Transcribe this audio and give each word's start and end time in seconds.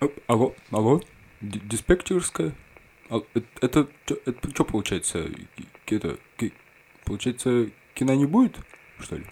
А- 0.00 0.08
Алло, 0.26 0.54
алло, 0.70 1.00
Ди- 1.40 1.60
диспетчерская? 1.60 2.52
А, 3.10 3.20
э- 3.34 3.40
Это, 3.60 3.88
это, 4.26 4.50
что 4.52 4.64
получается? 4.64 5.28
К- 5.86 5.92
Это, 5.92 6.18
получается, 7.04 7.70
кино 7.94 8.14
не 8.14 8.26
будет, 8.26 8.56
что 9.00 9.16
ли? 9.16 9.24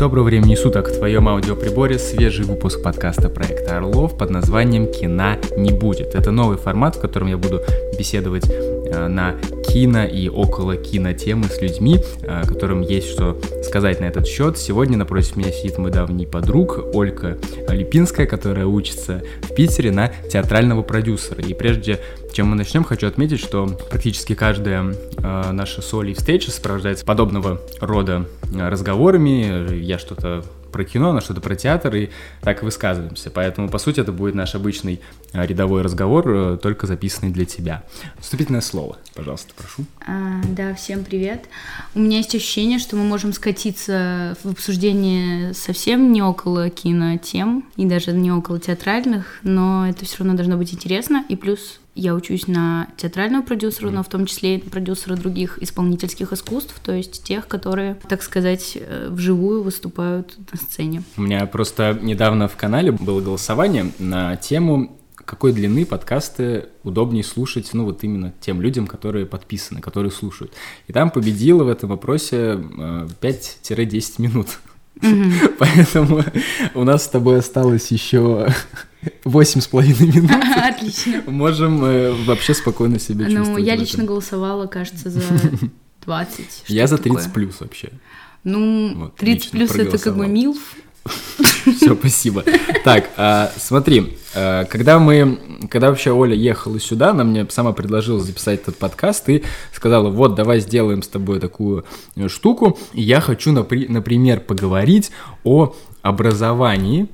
Доброго 0.00 0.24
времени 0.24 0.54
суток! 0.54 0.88
В 0.88 0.96
твоем 0.96 1.28
аудиоприборе 1.28 1.98
свежий 1.98 2.46
выпуск 2.46 2.82
подкаста 2.82 3.28
проекта 3.28 3.76
Орлов 3.76 4.16
под 4.16 4.30
названием 4.30 4.90
«Кина 4.90 5.36
не 5.58 5.72
будет». 5.72 6.14
Это 6.14 6.30
новый 6.30 6.56
формат, 6.56 6.96
в 6.96 7.00
котором 7.02 7.28
я 7.28 7.36
буду 7.36 7.60
беседовать 7.98 8.48
э, 8.48 9.08
на 9.08 9.34
кино 9.68 10.04
и 10.04 10.30
около 10.30 10.76
кино 10.76 11.12
темы 11.12 11.44
с 11.44 11.60
людьми, 11.60 11.98
э, 12.22 12.44
которым 12.46 12.80
есть 12.80 13.10
что 13.10 13.38
сказать 13.62 14.00
на 14.00 14.06
этот 14.06 14.26
счет. 14.26 14.56
Сегодня 14.56 14.96
напротив 14.96 15.36
меня 15.36 15.52
сидит 15.52 15.76
мой 15.76 15.90
давний 15.90 16.24
подруг 16.24 16.80
Ольга 16.94 17.36
Липинская, 17.68 18.24
которая 18.24 18.64
учится 18.64 19.22
в 19.42 19.54
Питере 19.54 19.92
на 19.92 20.10
театрального 20.32 20.80
продюсера. 20.80 21.42
И 21.42 21.52
прежде 21.52 22.00
чем 22.32 22.48
мы 22.48 22.56
начнем, 22.56 22.84
хочу 22.84 23.06
отметить, 23.06 23.40
что 23.40 23.66
практически 23.66 24.34
каждая 24.34 24.94
э, 25.18 25.52
наша 25.52 25.82
соли 25.82 26.14
встреча 26.14 26.50
сопровождается 26.50 27.04
подобного 27.04 27.60
рода 27.80 28.26
э, 28.52 28.68
разговорами. 28.68 29.74
Я 29.80 29.98
что-то 29.98 30.44
про 30.70 30.84
кино, 30.84 31.10
она 31.10 31.20
что-то 31.20 31.40
про 31.40 31.54
театр, 31.54 31.94
и 31.94 32.10
так 32.40 32.62
высказываемся. 32.62 33.30
Поэтому, 33.30 33.68
по 33.68 33.78
сути, 33.78 34.00
это 34.00 34.12
будет 34.12 34.34
наш 34.34 34.54
обычный 34.54 35.00
э, 35.32 35.46
рядовой 35.46 35.82
разговор, 35.82 36.28
э, 36.28 36.58
только 36.60 36.86
записанный 36.86 37.32
для 37.32 37.44
тебя. 37.44 37.82
Вступительное 38.18 38.60
слово, 38.60 38.96
пожалуйста, 39.14 39.52
прошу. 39.56 39.84
А, 40.06 40.40
да, 40.48 40.74
всем 40.74 41.04
привет. 41.04 41.44
У 41.94 42.00
меня 42.00 42.18
есть 42.18 42.34
ощущение, 42.34 42.78
что 42.78 42.96
мы 42.96 43.04
можем 43.04 43.32
скатиться 43.32 44.36
в 44.42 44.50
обсуждение 44.50 45.54
совсем 45.54 46.12
не 46.12 46.22
около 46.22 46.70
кинотем 46.70 47.64
и 47.76 47.86
даже 47.86 48.12
не 48.12 48.32
около 48.32 48.58
театральных, 48.58 49.40
но 49.42 49.88
это 49.88 50.04
все 50.04 50.18
равно 50.18 50.34
должно 50.34 50.56
быть 50.56 50.72
интересно. 50.72 51.24
И 51.28 51.36
плюс 51.36 51.80
я 51.94 52.14
учусь 52.14 52.46
на 52.46 52.88
театрального 52.96 53.42
продюсера, 53.42 53.90
но 53.90 54.02
в 54.02 54.08
том 54.08 54.26
числе 54.26 54.56
и 54.56 54.58
продюсера 54.58 55.16
других 55.16 55.62
исполнительских 55.62 56.32
искусств, 56.32 56.74
то 56.82 56.92
есть 56.92 57.24
тех, 57.24 57.48
которые, 57.48 57.96
так 58.08 58.22
сказать, 58.22 58.76
э, 58.80 59.08
вживую 59.10 59.62
выступают 59.62 60.36
на 60.52 60.58
сцене. 60.58 61.02
У 61.16 61.22
меня 61.22 61.46
просто 61.46 61.98
недавно 62.00 62.48
в 62.48 62.56
канале 62.56 62.92
было 62.92 63.20
голосование 63.20 63.92
на 63.98 64.36
тему 64.36 64.96
какой 65.30 65.52
длины 65.52 65.86
подкасты 65.86 66.70
удобнее 66.82 67.22
слушать, 67.22 67.70
ну 67.72 67.84
вот 67.84 68.02
именно 68.02 68.34
тем 68.40 68.60
людям, 68.60 68.88
которые 68.88 69.26
подписаны, 69.26 69.80
которые 69.80 70.10
слушают. 70.10 70.52
И 70.88 70.92
там 70.92 71.10
победила 71.10 71.62
в 71.62 71.68
этом 71.68 71.90
вопросе 71.90 72.58
э, 72.58 73.08
5-10 73.20 74.14
минут. 74.18 74.48
Поэтому 75.58 76.24
у 76.74 76.84
нас 76.84 77.04
с 77.04 77.08
тобой 77.08 77.38
осталось 77.38 77.90
еще 77.90 78.48
восемь 79.24 79.60
с 79.60 79.66
половиной 79.66 80.12
минут. 80.16 80.30
Отлично. 80.56 81.22
Можем 81.26 81.84
э, 81.84 82.12
вообще 82.24 82.54
спокойно 82.54 82.98
себя 82.98 83.24
чувствовать. 83.26 83.48
Ну, 83.50 83.58
я 83.58 83.76
лично 83.76 84.04
голосовала, 84.04 84.66
кажется, 84.66 85.10
за 85.10 85.20
20. 86.04 86.64
Я 86.68 86.86
за 86.86 86.96
что-то 86.96 87.10
30 87.10 87.26
такое. 87.26 87.34
плюс 87.34 87.60
вообще. 87.60 87.90
Ну, 88.44 88.94
Вот, 88.96 89.16
30 89.16 89.54
лично 89.54 89.58
плюс 89.58 89.86
это 89.86 89.98
как 89.98 90.16
бы 90.16 90.26
милф. 90.26 90.58
Все, 91.76 91.94
спасибо. 91.94 92.44
Так, 92.84 93.10
а, 93.16 93.50
смотри, 93.56 94.18
когда 94.32 94.98
мы, 94.98 95.38
когда 95.70 95.88
вообще 95.88 96.12
Оля 96.12 96.34
ехала 96.34 96.78
сюда, 96.78 97.10
она 97.10 97.24
мне 97.24 97.46
сама 97.50 97.72
предложила 97.72 98.20
записать 98.20 98.62
этот 98.62 98.76
подкаст 98.76 99.28
и 99.28 99.42
сказала, 99.72 100.08
вот, 100.08 100.34
давай 100.34 100.60
сделаем 100.60 101.02
с 101.02 101.08
тобой 101.08 101.40
такую 101.40 101.84
э, 102.16 102.28
штуку. 102.28 102.78
Я 102.92 103.20
хочу, 103.20 103.52
напри- 103.52 103.90
например, 103.90 104.40
поговорить 104.40 105.10
о 105.42 105.74
образовании 106.02 107.08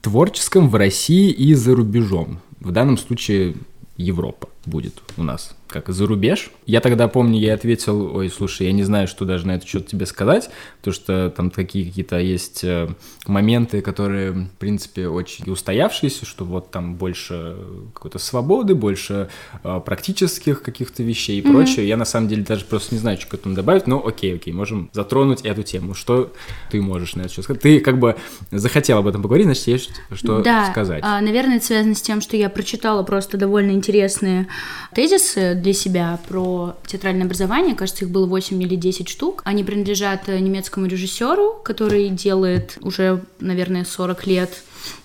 творческом 0.00 0.68
в 0.68 0.74
России 0.76 1.30
и 1.30 1.54
за 1.54 1.74
рубежом. 1.74 2.40
В 2.60 2.70
данном 2.70 2.98
случае 2.98 3.56
Европа 3.96 4.48
будет 4.70 5.02
у 5.16 5.22
нас 5.22 5.54
как 5.70 5.88
за 5.88 6.06
рубеж. 6.06 6.50
Я 6.66 6.80
тогда 6.80 7.08
помню, 7.08 7.38
я 7.38 7.54
ответил, 7.54 8.16
ой, 8.16 8.28
слушай, 8.28 8.66
я 8.66 8.72
не 8.72 8.82
знаю, 8.82 9.06
что 9.08 9.24
даже 9.24 9.46
на 9.46 9.52
этот 9.52 9.68
счет 9.68 9.86
тебе 9.86 10.04
сказать, 10.04 10.50
потому 10.78 10.94
что 10.94 11.32
там 11.34 11.50
такие 11.50 11.86
какие-то 11.86 12.18
есть 12.18 12.64
э, 12.64 12.88
моменты, 13.26 13.80
которые, 13.80 14.32
в 14.32 14.50
принципе, 14.58 15.08
очень 15.08 15.50
устоявшиеся, 15.50 16.26
что 16.26 16.44
вот 16.44 16.70
там 16.70 16.96
больше 16.96 17.56
какой-то 17.94 18.18
свободы, 18.18 18.74
больше 18.74 19.28
э, 19.62 19.80
практических 19.84 20.62
каких-то 20.62 21.02
вещей 21.02 21.38
и 21.38 21.42
прочее. 21.42 21.86
Я 21.86 21.96
на 21.96 22.04
самом 22.04 22.28
деле 22.28 22.42
даже 22.42 22.64
просто 22.64 22.94
не 22.94 23.00
знаю, 23.00 23.18
что 23.18 23.30
к 23.30 23.34
этому 23.34 23.54
добавить, 23.54 23.86
но 23.86 24.04
окей, 24.04 24.34
окей, 24.34 24.52
можем 24.52 24.90
затронуть 24.92 25.42
эту 25.42 25.62
тему. 25.62 25.94
Что 25.94 26.32
ты 26.70 26.82
можешь 26.82 27.14
на 27.14 27.22
этот 27.22 27.32
счет 27.32 27.44
сказать? 27.44 27.62
Ты 27.62 27.80
как 27.80 27.98
бы 27.98 28.16
захотел 28.50 28.98
об 28.98 29.06
этом 29.06 29.22
поговорить, 29.22 29.46
значит, 29.46 29.66
есть 29.68 29.90
что 30.12 30.42
да, 30.42 30.70
сказать. 30.70 31.00
а, 31.04 31.20
наверное, 31.20 31.56
это 31.56 31.66
связано 31.66 31.94
с 31.94 32.02
тем, 32.02 32.20
что 32.20 32.36
я 32.36 32.50
прочитала 32.50 33.02
просто 33.02 33.36
довольно 33.36 33.70
интересные 33.70 34.48
тезисы 34.94 35.54
для 35.54 35.72
себя 35.72 36.18
про 36.28 36.76
театральное 36.86 37.26
образование. 37.26 37.74
Кажется, 37.74 38.04
их 38.04 38.10
было 38.10 38.26
8 38.26 38.60
или 38.62 38.74
10 38.74 39.08
штук. 39.08 39.42
Они 39.44 39.64
принадлежат 39.64 40.28
немецкому 40.28 40.86
режиссеру, 40.86 41.60
который 41.64 42.08
делает 42.08 42.76
уже, 42.80 43.22
наверное, 43.38 43.84
40 43.84 44.26
лет 44.26 44.50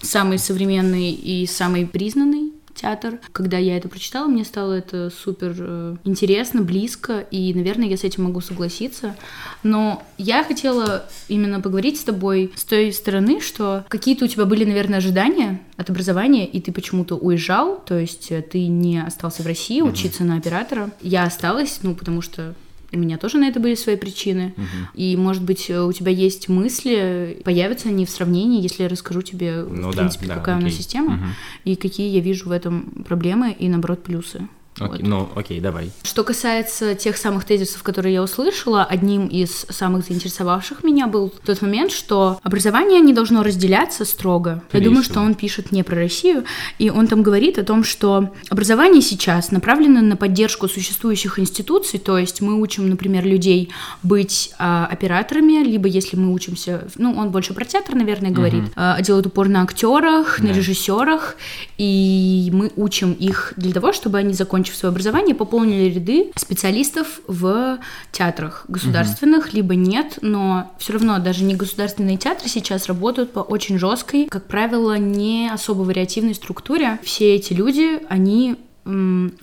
самый 0.02 0.40
современный 0.40 1.12
и 1.12 1.46
самый 1.46 1.86
признанный 1.86 2.55
театр. 2.76 3.20
Когда 3.32 3.58
я 3.58 3.78
это 3.78 3.90
прочитала, 3.90 4.28
мне 4.28 4.46
стало 4.46 4.74
это 4.74 5.10
супер 5.10 5.56
э, 5.58 5.96
интересно, 6.04 6.62
близко, 6.62 7.26
и, 7.32 7.54
наверное, 7.54 7.88
я 7.88 7.98
с 7.98 8.04
этим 8.04 8.24
могу 8.24 8.42
согласиться. 8.42 9.16
Но 9.64 10.04
я 10.18 10.44
хотела 10.44 11.06
именно 11.28 11.62
поговорить 11.62 12.00
с 12.00 12.04
тобой 12.04 12.52
с 12.56 12.64
той 12.64 12.92
стороны, 12.92 13.42
что 13.42 13.86
какие-то 13.88 14.26
у 14.26 14.28
тебя 14.28 14.46
были, 14.46 14.66
наверное, 14.66 14.98
ожидания 14.98 15.62
от 15.78 15.90
образования, 15.90 16.46
и 16.46 16.62
ты 16.62 16.72
почему-то 16.72 17.16
уезжал, 17.16 17.82
то 17.86 17.98
есть 17.98 18.32
э, 18.32 18.42
ты 18.42 18.68
не 18.68 19.02
остался 19.04 19.42
в 19.42 19.48
России 19.48 19.82
учиться 19.82 20.24
на 20.24 20.38
оператора. 20.38 20.92
Я 21.02 21.24
осталась, 21.24 21.80
ну, 21.82 21.96
потому 21.96 22.22
что 22.22 22.54
у 22.92 22.98
меня 22.98 23.18
тоже 23.18 23.38
на 23.38 23.48
это 23.48 23.60
были 23.60 23.76
свои 23.76 23.96
причины. 23.96 24.54
И, 24.94 25.16
может 25.18 25.44
быть, 25.44 25.70
э, 25.70 25.82
у 25.82 25.92
тебя 25.92 26.12
есть 26.12 26.50
мысли, 26.50 27.42
появятся 27.44 27.90
они 27.90 28.06
в 28.06 28.10
сравнении, 28.10 28.62
если 28.62 28.84
я 28.84 28.90
расскажу 28.90 29.22
тебе, 29.22 29.64
Ну 29.70 29.90
в 29.92 29.96
да, 29.96 30.02
принципе, 30.04 30.28
да, 30.28 30.36
какая 30.36 30.58
у 30.58 30.62
нас 30.62 30.74
система 30.74 31.16
Мгм. 31.16 31.28
и 31.66 31.76
какие 31.76 32.10
я 32.10 32.20
вижу 32.22 32.50
в 32.50 32.52
этом 32.52 33.04
проблемы 33.08 33.56
и, 33.58 33.68
наоборот, 33.70 34.04
плюсы. 34.04 34.48
Окей, 34.80 34.88
Вот. 34.90 35.02
Ну, 35.08 35.30
окей, 35.36 35.60
давай. 35.60 35.92
Что 36.04 36.24
касается 36.24 36.96
тех 36.96 37.16
самых 37.18 37.46
тезисов, 37.46 37.82
которые 37.84 38.14
я 38.16 38.22
услышала, 38.24 38.84
одним 38.84 39.28
из 39.28 39.66
самых 39.70 40.06
заинтересовавших 40.06 40.84
меня 40.84 41.08
был 41.08 41.34
тот 41.46 41.62
момент, 41.62 41.92
что 41.92 42.40
образование 42.44 43.00
не 43.00 43.14
должно 43.14 43.42
разделяться 43.44 44.04
строго. 44.06 44.62
Скорее 44.70 44.84
я 44.84 44.90
думаю, 44.90 45.04
что 45.04 45.22
он 45.22 45.34
пишет 45.36 45.72
не 45.72 45.84
про 45.84 45.96
Россию, 45.96 46.44
и 46.78 46.90
он 46.90 47.08
там 47.08 47.24
говорит 47.24 47.58
о 47.58 47.64
том, 47.64 47.84
что 47.84 48.34
образование 48.50 49.02
сейчас 49.02 49.52
направлено 49.52 50.02
на 50.02 50.18
поддержку 50.18 50.68
существующих 50.68 51.40
институций, 51.40 52.00
то 52.00 52.18
есть 52.18 52.42
мы 52.42 52.60
учим, 52.60 52.90
например, 52.90 53.26
людей 53.26 53.70
быть 54.04 54.52
а, 54.60 54.88
операторами, 54.92 55.64
либо 55.64 55.88
если 55.88 56.18
мы 56.18 56.34
учимся, 56.34 56.88
ну, 56.98 57.14
он 57.18 57.30
больше 57.30 57.54
про 57.54 57.64
театр, 57.66 57.96
наверное, 57.96 58.32
говорит, 58.32 58.64
а, 58.76 59.02
делает 59.02 59.26
упор 59.28 59.48
на 59.48 59.62
актерах, 59.62 60.40
на 60.40 60.50
Да. 60.50 60.54
режиссерах, 60.54 61.38
и 61.78 62.50
мы 62.52 62.72
учим 62.76 63.14
их 63.14 63.54
для 63.56 63.72
того, 63.72 63.94
чтобы 63.94 64.18
они, 64.18 64.34
закончив 64.66 64.76
свое 64.76 64.92
образование, 64.92 65.36
пополнили 65.36 65.94
ряды 65.94 66.32
специалистов 66.36 67.22
в 67.28 67.80
театрах 68.12 68.66
государственных, 68.68 69.54
либо 69.54 69.76
нет, 69.76 70.20
но 70.22 70.72
все 70.80 70.94
равно 70.94 71.20
даже 71.20 71.44
не 71.44 71.56
государственные 71.56 72.18
театры 72.18 72.50
сейчас 72.50 72.88
работают 72.88 73.32
по 73.32 73.40
очень 73.40 73.78
жесткой, 73.78 74.26
как 74.26 74.46
правило, 74.48 74.98
не 74.98 75.50
особо 75.52 75.84
вариативной 75.84 76.36
структуре. 76.36 77.00
Все 77.04 77.36
эти 77.36 77.54
люди, 77.54 78.00
они 78.10 78.56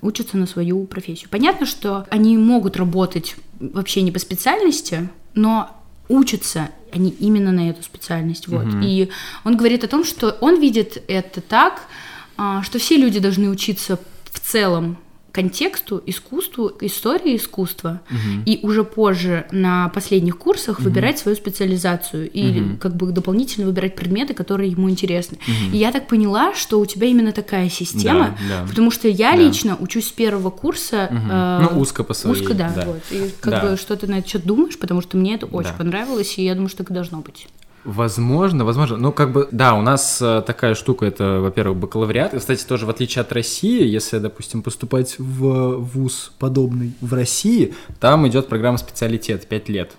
учатся 0.00 0.36
на 0.36 0.46
свою 0.46 0.84
профессию. 0.84 1.28
Понятно, 1.30 1.66
что 1.66 2.06
они 2.10 2.36
могут 2.36 2.76
работать 2.76 3.36
вообще 3.58 4.02
не 4.02 4.12
по 4.12 4.18
специальности, 4.18 5.08
но 5.34 5.70
учатся 6.08 6.68
они 6.92 7.10
именно 7.10 7.52
на 7.52 7.70
эту 7.70 7.82
специальность. 7.82 8.46
Вот. 8.48 8.66
И 8.82 9.08
он 9.44 9.56
говорит 9.56 9.82
о 9.82 9.88
том, 9.88 10.04
что 10.04 10.36
он 10.40 10.60
видит 10.60 11.02
это 11.08 11.40
так, 11.40 11.82
а, 12.36 12.62
что 12.62 12.78
все 12.78 12.96
люди 12.96 13.18
должны 13.18 13.48
учиться 13.48 13.98
в 14.32 14.40
целом 14.40 14.98
контексту, 15.32 16.02
искусству, 16.06 16.70
истории 16.82 17.36
искусства, 17.36 18.00
и 18.46 18.60
уже 18.62 18.84
позже 18.84 19.46
на 19.50 19.88
последних 19.88 20.38
курсах 20.38 20.80
выбирать 20.80 21.18
свою 21.18 21.36
специализацию 21.36 22.30
и 22.30 22.76
как 22.78 22.94
бы 22.96 23.10
дополнительно 23.12 23.66
выбирать 23.66 23.96
предметы, 23.96 24.34
которые 24.34 24.70
ему 24.70 24.90
интересны. 24.90 25.38
И 25.72 25.76
я 25.78 25.90
так 25.90 26.06
поняла, 26.06 26.54
что 26.54 26.78
у 26.80 26.86
тебя 26.86 27.06
именно 27.06 27.32
такая 27.32 27.68
система, 27.70 28.36
Да, 28.48 28.62
да. 28.62 28.66
потому 28.68 28.90
что 28.90 29.08
я 29.08 29.32
Да. 29.32 29.36
лично 29.38 29.76
учусь 29.80 30.08
с 30.08 30.12
первого 30.12 30.50
курса. 30.50 31.08
э, 31.10 31.68
Ну, 31.72 31.80
узко 31.80 32.04
по 32.04 32.14
своей, 32.14 32.40
Узко, 32.40 32.54
да, 32.54 32.70
да. 32.74 32.84
вот. 32.84 33.02
И 33.10 33.30
как 33.40 33.50
Да. 33.52 33.60
бы 33.70 33.76
что 33.76 33.96
ты 33.96 34.06
на 34.06 34.18
этот 34.18 34.30
счет 34.30 34.44
думаешь, 34.44 34.78
потому 34.78 35.00
что 35.00 35.16
мне 35.16 35.34
это 35.34 35.46
очень 35.46 35.70
Да. 35.70 35.76
понравилось, 35.78 36.34
и 36.38 36.44
я 36.44 36.54
думаю, 36.54 36.68
что 36.68 36.78
так 36.78 36.90
и 36.90 36.94
должно 36.94 37.18
быть. 37.20 37.48
Возможно, 37.84 38.64
возможно. 38.64 38.96
Ну, 38.96 39.12
как 39.12 39.32
бы, 39.32 39.48
да, 39.50 39.74
у 39.74 39.82
нас 39.82 40.22
э, 40.22 40.42
такая 40.46 40.74
штука, 40.74 41.04
это, 41.04 41.40
во-первых, 41.40 41.78
бакалавриат. 41.78 42.32
И, 42.34 42.38
кстати, 42.38 42.64
тоже 42.64 42.86
в 42.86 42.90
отличие 42.90 43.22
от 43.22 43.32
России, 43.32 43.84
если, 43.84 44.18
допустим, 44.18 44.62
поступать 44.62 45.16
в 45.18 45.78
вуз 45.78 46.32
подобный 46.38 46.92
в 47.00 47.12
России, 47.12 47.74
там 47.98 48.26
идет 48.28 48.48
программа 48.48 48.78
специалитет 48.78 49.48
5 49.48 49.68
лет. 49.68 49.92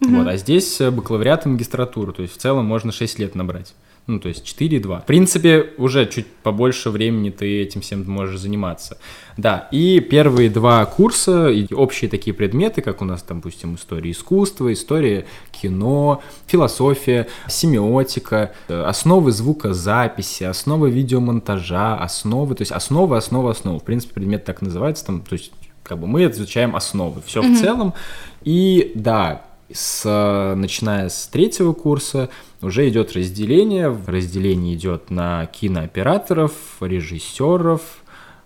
Вот, 0.00 0.26
а 0.26 0.36
здесь 0.36 0.80
э, 0.80 0.90
бакалавриат 0.90 1.46
и 1.46 1.48
магистратура, 1.48 2.12
то 2.12 2.22
есть 2.22 2.34
в 2.34 2.38
целом 2.38 2.64
можно 2.66 2.92
6 2.92 3.18
лет 3.18 3.34
набрать. 3.34 3.74
Ну, 4.10 4.18
то 4.18 4.28
есть 4.28 4.44
4,2. 4.44 5.02
В 5.02 5.06
принципе, 5.06 5.66
уже 5.78 6.04
чуть 6.06 6.26
побольше 6.26 6.90
времени 6.90 7.30
ты 7.30 7.62
этим 7.62 7.80
всем 7.80 8.04
можешь 8.10 8.40
заниматься. 8.40 8.98
Да, 9.36 9.68
и 9.70 10.00
первые 10.00 10.50
два 10.50 10.84
курса, 10.84 11.48
и 11.48 11.72
общие 11.72 12.10
такие 12.10 12.34
предметы, 12.34 12.82
как 12.82 13.02
у 13.02 13.04
нас, 13.04 13.22
там, 13.22 13.38
допустим, 13.38 13.76
история 13.76 14.10
искусства, 14.10 14.72
история 14.72 15.26
кино, 15.52 16.22
философия, 16.48 17.28
семиотика, 17.46 18.52
э, 18.66 18.82
основы 18.82 19.30
звукозаписи, 19.30 20.42
основы 20.42 20.90
видеомонтажа, 20.90 21.94
основы, 21.94 22.56
то 22.56 22.62
есть 22.62 22.72
основы, 22.72 23.16
основы, 23.16 23.50
основы. 23.50 23.78
В 23.78 23.84
принципе, 23.84 24.14
предмет 24.14 24.44
так 24.44 24.60
называется, 24.60 25.06
там, 25.06 25.20
то 25.20 25.34
есть 25.34 25.52
как 25.84 26.00
бы 26.00 26.08
мы 26.08 26.24
изучаем 26.24 26.74
основы, 26.74 27.22
все 27.24 27.42
mm-hmm. 27.42 27.54
в 27.54 27.60
целом. 27.60 27.94
И 28.42 28.90
да, 28.96 29.42
с, 29.72 30.54
начиная 30.56 31.08
с 31.08 31.26
третьего 31.28 31.72
курса 31.72 32.28
уже 32.62 32.88
идет 32.88 33.12
разделение. 33.12 33.96
Разделение 34.06 34.74
идет 34.74 35.10
на 35.10 35.46
кинооператоров, 35.46 36.52
режиссеров, 36.80 37.82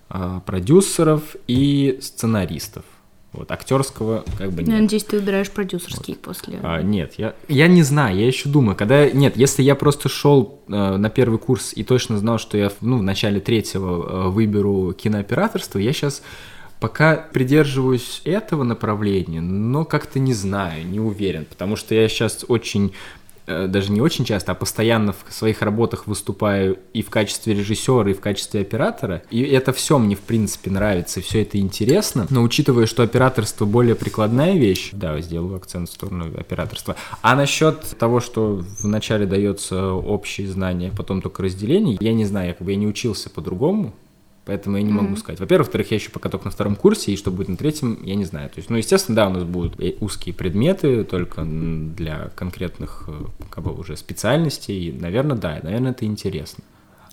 а, 0.09 0.41
продюсеров 0.41 1.37
и 1.47 1.99
сценаристов. 2.01 2.85
Вот, 3.33 3.51
актерского 3.51 4.23
как 4.39 4.53
бы 4.53 4.63
нет. 4.63 4.73
Я 4.73 4.81
надеюсь, 4.81 5.03
ты 5.03 5.19
выбираешь 5.19 5.51
продюсерский 5.51 6.15
вот. 6.15 6.23
после. 6.23 6.61
А, 6.63 6.81
нет, 6.83 7.15
я, 7.17 7.35
я 7.49 7.67
не 7.67 7.83
знаю, 7.83 8.17
я 8.17 8.29
еще 8.29 8.49
думаю, 8.49 8.77
когда... 8.77 9.11
Нет, 9.11 9.37
если 9.37 9.65
я 9.65 9.75
просто 9.75 10.09
шел 10.09 10.61
э, 10.69 10.97
на 10.97 11.11
первый 11.11 11.41
курс 11.41 11.73
и 11.75 11.83
точно 11.83 12.17
знал, 12.19 12.39
что 12.39 12.57
я 12.57 12.71
ну, 12.81 12.99
в 12.99 13.03
начале 13.03 13.41
третьего 13.41 14.27
э, 14.27 14.29
выберу 14.29 14.95
кинооператорство, 14.97 15.81
я 15.81 15.93
сейчас 15.93 16.23
Пока 16.85 17.17
придерживаюсь 17.17 18.21
этого 18.27 18.63
направления, 18.63 19.41
но 19.41 19.87
как-то 19.87 20.19
не 20.19 20.35
знаю, 20.35 20.87
не 20.87 21.01
уверен, 21.01 21.47
потому 21.47 21.77
что 21.77 21.95
я 21.95 22.07
сейчас 22.11 22.45
очень 22.47 22.93
э, 23.47 23.69
даже 23.69 23.91
не 23.91 24.03
очень 24.03 24.27
часто, 24.27 24.53
а 24.53 24.55
постоянно 24.55 25.15
в 25.15 25.33
своих 25.33 25.63
работах 25.63 26.07
выступаю 26.07 26.79
и 26.93 27.01
в 27.01 27.09
качестве 27.09 27.55
режиссера, 27.55 28.11
и 28.11 28.13
в 28.13 28.21
качестве 28.21 28.61
оператора. 28.61 29.23
И 29.31 29.41
это 29.45 29.73
все 29.73 29.97
мне, 29.97 30.15
в 30.15 30.21
принципе, 30.21 30.71
нравится, 30.71 31.23
все 31.23 31.41
это 31.41 31.57
интересно. 31.59 32.27
Но 32.29 32.43
учитывая, 32.43 32.85
что 32.85 33.03
операторство 33.03 33.65
более 33.65 33.95
прикладная 33.95 34.53
вещь, 34.53 34.91
да, 34.93 35.19
сделаю 35.23 35.57
акцент 35.57 35.89
в 35.89 35.93
сторону 35.95 36.27
операторства. 36.37 36.97
А 37.23 37.35
насчет 37.35 37.97
того, 37.99 38.21
что 38.21 38.63
вначале 38.81 39.25
дается 39.25 39.93
общие 39.95 40.49
знания, 40.49 40.93
потом 40.95 41.23
только 41.23 41.45
разделение, 41.45 41.97
я 41.99 42.13
не 42.13 42.27
знаю, 42.27 42.49
я 42.49 42.53
как 42.53 42.67
бы 42.67 42.73
я 42.73 42.77
не 42.77 42.87
учился 42.87 43.31
по-другому, 43.31 43.95
Поэтому 44.45 44.77
я 44.77 44.83
не 44.83 44.93
могу 44.93 45.15
mm-hmm. 45.15 45.19
сказать. 45.19 45.41
Во-первых, 45.41 45.69
во-вторых, 45.69 45.91
я 45.91 45.97
еще 45.97 46.11
пока 46.11 46.29
только 46.29 46.45
на 46.47 46.51
втором 46.51 46.77
курсе, 46.77 47.13
и 47.13 47.17
что 47.17 47.31
будет 47.31 47.49
на 47.49 47.57
третьем, 47.57 47.99
я 48.05 48.15
не 48.15 48.27
знаю. 48.27 48.51
То 48.51 48.59
есть, 48.59 48.69
ну, 48.69 48.77
естественно, 48.77 49.17
да, 49.17 49.29
у 49.29 49.31
нас 49.31 49.45
будут 49.45 49.81
узкие 50.01 50.35
предметы 50.35 51.05
только 51.05 51.45
для 51.45 52.31
конкретных 52.37 53.05
э, 53.09 53.25
как 53.49 53.65
бы 53.65 53.73
уже 53.73 53.97
специальностей. 53.97 54.89
И, 54.89 54.93
наверное, 54.93 55.37
да, 55.37 55.61
наверное, 55.63 55.93
это 55.93 56.05
интересно. 56.05 56.63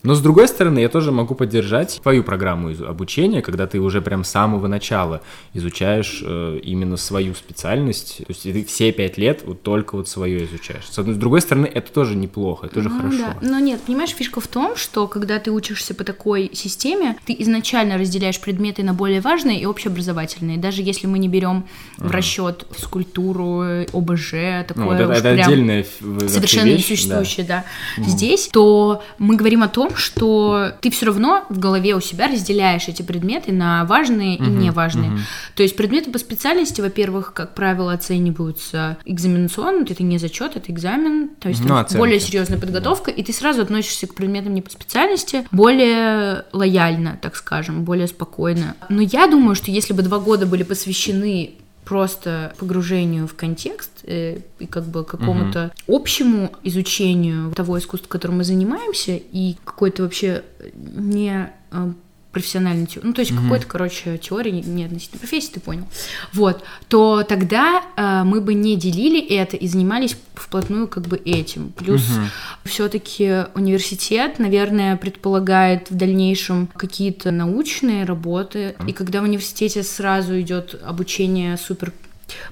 Но 0.04 0.16
с 0.16 0.22
другой 0.22 0.48
стороны, 0.48 0.80
я 0.80 0.90
тоже 0.90 1.12
могу 1.12 1.36
поддержать 1.36 2.00
твою 2.02 2.24
программу 2.24 2.72
обучения, 2.88 3.42
когда 3.42 3.68
ты 3.68 3.80
уже 3.80 4.02
прям 4.02 4.24
с 4.24 4.30
самого 4.30 4.68
начала 4.68 5.22
изучаешь 5.54 6.24
э, 6.26 6.60
именно 6.64 6.98
свою 6.98 7.36
специальность. 7.36 8.18
То 8.18 8.26
есть 8.30 8.44
ты 8.44 8.66
все 8.66 8.92
пять 8.92 9.18
лет 9.18 9.42
вот 9.46 9.62
только 9.62 9.96
вот 9.96 10.10
свое 10.10 10.46
изучаешь. 10.46 10.86
С, 10.90 10.98
одной, 10.98 11.16
с 11.16 11.18
другой 11.18 11.42
стороны, 11.42 11.68
это 11.68 11.92
тоже 11.92 12.16
неплохо, 12.16 12.66
это 12.66 12.76
тоже 12.76 12.90
ну, 12.90 12.98
хорошо. 12.98 13.18
Да. 13.18 13.38
Но 13.42 13.60
нет, 13.60 13.82
понимаешь, 13.82 14.12
фишка 14.12 14.42
в 14.42 14.48
том, 14.48 14.76
что 14.76 15.08
когда 15.08 15.40
ты 15.40 15.52
учишься 15.52 15.94
по 15.94 16.04
такой 16.04 16.50
системе, 16.54 17.18
ты 17.26 17.36
изначально 17.40 17.98
разделяешь 17.98 18.40
предметы 18.40 18.84
на 18.84 18.94
более 18.94 19.22
важные 19.22 19.62
и 19.62 19.66
общеобразовательные. 19.66 20.58
Даже 20.58 20.82
если 20.82 21.06
мы 21.08 21.20
не 21.20 21.28
берем 21.28 21.66
uh-huh. 21.98 22.08
в 22.08 22.12
расчет 22.12 22.66
физкультуру, 22.76 23.86
ОБЖ, 23.94 24.32
такое 24.68 24.76
ну, 24.76 24.86
вот 24.86 25.00
это, 25.00 25.14
это 25.14 25.44
отдельная 25.44 25.86
совершенно 26.28 26.66
вещь, 26.66 26.90
несуществующее, 26.90 27.46
да, 27.46 27.66
да. 27.98 28.02
Uh-huh. 28.02 28.08
здесь, 28.08 28.48
то 28.48 29.04
мы 29.20 29.36
говорим 29.36 29.64
о 29.64 29.68
том, 29.68 29.91
что 29.98 30.72
ты 30.82 30.90
все 30.92 31.08
равно 31.08 31.46
в 31.50 31.60
голове 31.60 31.96
у 31.96 32.02
себя 32.02 32.28
разделяешь 32.28 32.88
эти 32.88 33.02
предметы 33.02 33.52
на 33.52 33.86
важные 33.86 34.38
и 34.38 34.44
неважные. 34.44 35.12
Uh-huh. 35.12 35.20
То 35.56 35.64
есть 35.64 35.76
предметы 35.76 36.12
по 36.12 36.20
специальности, 36.20 36.82
во-первых, 36.82 37.34
как 37.34 37.56
правило, 37.56 37.94
оцениваются 37.94 38.98
экзаменационно, 39.06 39.86
это 39.90 40.04
не 40.04 40.18
зачет, 40.18 40.56
это 40.56 40.72
экзамен, 40.72 41.30
то 41.40 41.50
есть 41.50 41.64
ну, 41.64 41.84
более 41.98 42.20
серьезная 42.20 42.60
подготовка, 42.60 43.12
да. 43.12 43.18
и 43.18 43.24
ты 43.24 43.34
сразу 43.34 43.62
относишься 43.62 44.08
к 44.08 44.16
предметам 44.16 44.54
не 44.54 44.62
по 44.62 44.70
специальности 44.70 45.46
более 45.52 46.46
лояльно, 46.54 47.18
так 47.22 47.36
скажем, 47.36 47.84
более 47.84 48.08
спокойно. 48.08 48.76
Но 48.90 49.02
я 49.02 49.28
думаю, 49.28 49.56
что 49.56 49.72
если 49.72 49.94
бы 49.94 50.02
два 50.02 50.20
года 50.20 50.46
были 50.46 50.64
посвящены 50.64 51.56
просто 51.86 52.54
погружению 52.60 53.28
в 53.28 53.36
контекст 53.36 54.04
э, 54.04 54.40
и 54.60 54.66
как 54.66 54.86
бы 54.86 55.04
какому-то 55.04 55.72
угу. 55.88 55.98
общему 55.98 56.52
изучению 56.64 57.52
того 57.54 57.78
искусства, 57.80 58.08
которым 58.10 58.38
мы 58.38 58.44
занимаемся, 58.44 59.14
и 59.14 59.56
какой-то 59.64 60.04
вообще 60.04 60.44
не 60.74 61.52
э, 61.72 61.94
профессиональной 62.32 62.86
теории, 62.86 63.08
ну, 63.08 63.14
то 63.14 63.22
есть 63.22 63.32
mm 63.32 63.42
какой-то, 63.42 63.66
короче, 63.66 64.18
теории 64.18 64.52
не 64.52 64.86
относительно 64.86 65.20
профессии, 65.20 65.52
ты 65.54 65.60
понял, 65.60 65.86
вот, 66.34 66.64
то 66.88 67.24
тогда 67.24 67.84
э, 67.96 68.24
мы 68.24 68.42
бы 68.42 68.54
не 68.54 68.78
делили 68.78 69.20
это 69.20 69.58
и 69.58 69.68
занимались 69.68 70.16
вплотную 70.34 70.88
как 70.88 71.08
бы 71.08 71.18
этим. 71.18 71.72
Плюс 71.72 72.02
mm 72.02 72.26
все-таки 72.66 73.46
университет, 73.56 74.40
наверное, 74.40 74.96
предполагает 74.96 75.90
в 75.90 75.96
дальнейшем 75.96 76.68
какие-то 76.68 77.32
научные 77.32 78.06
работы, 78.06 78.76
и 78.88 78.94
когда 78.94 79.22
в 79.22 79.24
университете 79.24 79.84
сразу 79.84 80.40
идет 80.40 80.80
обучение 80.86 81.58
супер 81.58 81.92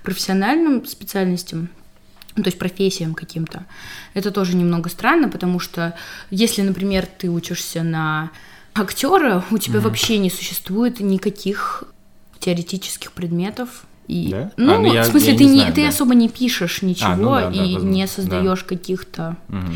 профессиональным 0.03 0.85
специальностям, 0.85 1.69
ну, 2.35 2.43
то 2.43 2.47
есть 2.47 2.59
профессиям 2.59 3.13
каким-то. 3.13 3.65
Это 4.13 4.31
тоже 4.31 4.55
немного 4.55 4.89
странно, 4.89 5.29
потому 5.29 5.59
что 5.59 5.95
если, 6.29 6.61
например, 6.61 7.05
ты 7.05 7.29
учишься 7.29 7.83
на 7.83 8.31
актера 8.73 9.43
у 9.51 9.57
тебя 9.57 9.79
mm-hmm. 9.79 9.81
вообще 9.83 10.17
не 10.17 10.29
существует 10.29 10.99
никаких 10.99 11.83
теоретических 12.39 13.11
предметов. 13.11 13.83
И, 14.07 14.29
да? 14.31 14.51
Ну, 14.57 14.73
а, 14.73 14.79
ну 14.79 14.93
я, 14.93 15.03
в 15.03 15.07
смысле, 15.07 15.33
я 15.33 15.37
ты, 15.37 15.45
не, 15.45 15.59
знаю, 15.59 15.73
ты 15.73 15.83
да. 15.83 15.89
особо 15.89 16.15
не 16.15 16.29
пишешь 16.29 16.81
ничего 16.81 17.11
а, 17.11 17.15
ну 17.15 17.29
да, 17.29 17.51
и 17.51 17.75
да, 17.75 17.81
не 17.81 18.07
создаешь 18.07 18.61
да. 18.61 18.67
каких-то 18.67 19.37
угу 19.49 19.57
а, 19.57 19.71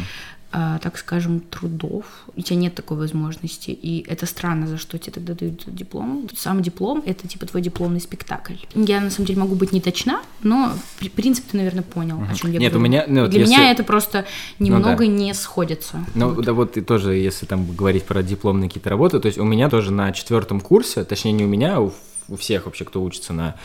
так 0.53 0.99
скажем, 0.99 1.39
трудов, 1.39 2.05
у 2.35 2.41
тебя 2.41 2.57
нет 2.57 2.75
такой 2.75 2.95
возможности, 2.95 3.71
и 3.71 4.05
это 4.07 4.27
странно, 4.27 4.67
за 4.67 4.77
что 4.77 4.99
тебе 4.99 5.13
тогда 5.13 5.33
дают 5.33 5.63
диплом. 5.65 6.29
Сам 6.35 6.61
диплом— 6.61 7.01
это 7.07 7.27
типа 7.27 7.47
твой 7.47 7.63
дипломный 7.63 7.99
спектакль. 7.99 8.53
Я, 8.75 9.01
на 9.01 9.09
самом 9.09 9.25
деле, 9.25 9.39
могу 9.39 9.55
быть 9.55 9.71
не 9.71 9.81
точна, 9.81 10.21
но 10.43 10.73
принцип 11.15 11.45
ты, 11.49 11.57
наверное, 11.57 11.81
понял, 11.81 12.17
угу. 12.17 12.25
о 12.29 12.35
чем 12.35 12.51
я 12.51 12.59
нет, 12.59 12.71
говорю. 12.71 12.85
У 12.85 12.87
меня, 12.87 13.05
ну, 13.07 13.27
Для 13.27 13.39
если... 13.39 13.53
меня 13.53 13.71
это 13.71 13.83
просто 13.83 14.25
немного 14.59 14.91
ну, 14.91 14.97
да. 14.97 15.07
не 15.07 15.33
сходится. 15.33 16.05
Ну, 16.13 16.29
вот. 16.29 16.45
да 16.45 16.53
вот 16.53 16.77
и 16.77 16.81
тоже, 16.81 17.15
если 17.15 17.47
там 17.47 17.75
говорить 17.75 18.03
про 18.03 18.21
дипломные 18.21 18.69
какие-то 18.69 18.91
работы, 18.91 19.19
то 19.19 19.25
есть 19.25 19.39
у 19.39 19.45
меня 19.45 19.71
тоже 19.71 19.91
на 19.91 20.11
четвертом 20.11 20.59
курсе, 20.59 21.03
точнее, 21.03 21.31
не 21.31 21.45
у 21.45 21.47
меня, 21.47 21.77
а 21.77 21.79
у, 21.79 21.93
у 22.29 22.35
всех 22.35 22.65
вообще, 22.65 22.85
кто 22.85 23.01
учится 23.01 23.33
на 23.33 23.55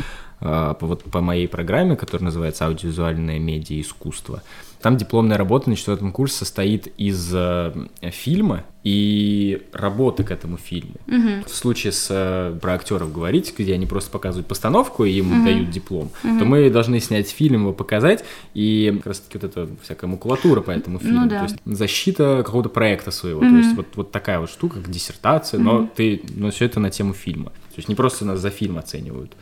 а, 0.41 0.77
вот, 0.81 1.05
по 1.05 1.21
моей 1.21 1.49
программе, 1.49 1.97
которая 1.97 2.27
называется 2.27 2.67
«Аудиовизуальное 2.67 3.39
медиа 3.39 3.81
искусство», 3.81 4.43
там 4.81 4.97
дипломная 4.97 5.37
работа 5.37 5.71
на 5.71 5.77
четвертом 5.77 6.13
курсе 6.13 6.39
состоит 6.39 6.87
из 6.97 7.31
э, 7.35 7.73
фильма 8.11 8.65
и 8.85 9.67
работы 9.73 10.23
к 10.25 10.31
этому 10.31 10.57
фильму. 10.57 10.95
Угу. 11.09 11.45
В 11.47 11.51
случае 11.51 11.93
с 11.93 12.07
э, 12.11 12.57
про 12.61 12.75
актеров 12.75 13.13
говорить, 13.13 13.53
где 13.59 13.75
они 13.75 13.87
просто 13.87 14.11
показывают 14.11 14.47
постановку 14.47 15.05
и 15.05 15.13
им 15.13 15.33
угу. 15.33 15.45
дают 15.45 15.71
диплом, 15.71 16.11
угу. 16.23 16.39
то 16.39 16.45
мы 16.45 16.71
должны 16.71 17.01
снять 17.01 17.29
фильм, 17.29 17.63
его 17.63 17.73
показать, 17.73 18.25
и 18.55 18.93
как 18.99 19.07
раз 19.07 19.21
таки 19.21 19.39
вот 19.39 19.51
эта 19.51 19.69
всякая 19.83 20.07
макулатура 20.07 20.61
по 20.61 20.71
этому 20.71 21.01
фильму. 21.01 21.23
Ну, 21.23 21.29
да. 21.29 21.39
То 21.39 21.45
есть 21.45 21.57
защита 21.65 22.43
какого-то 22.45 22.69
проекта 22.69 23.11
своего. 23.11 23.41
Угу. 23.41 23.51
То 23.51 23.57
есть 23.57 23.75
вот, 23.75 23.87
вот 23.97 24.13
такая 24.13 24.39
вот 24.39 24.49
штука, 24.49 24.77
как 24.77 24.91
диссертация, 24.91 25.59
угу. 25.59 25.65
но 25.65 25.91
ты, 25.95 26.23
но 26.35 26.51
все 26.51 26.67
это 26.67 26.79
на 26.79 26.91
тему 26.91 27.15
фильма. 27.15 27.47
То 27.51 27.79
есть 27.79 27.89
не 27.89 27.95
просто 27.95 28.25
нас 28.25 28.41
за 28.41 28.51
фильм 28.51 28.79
оценивают. 28.79 29.33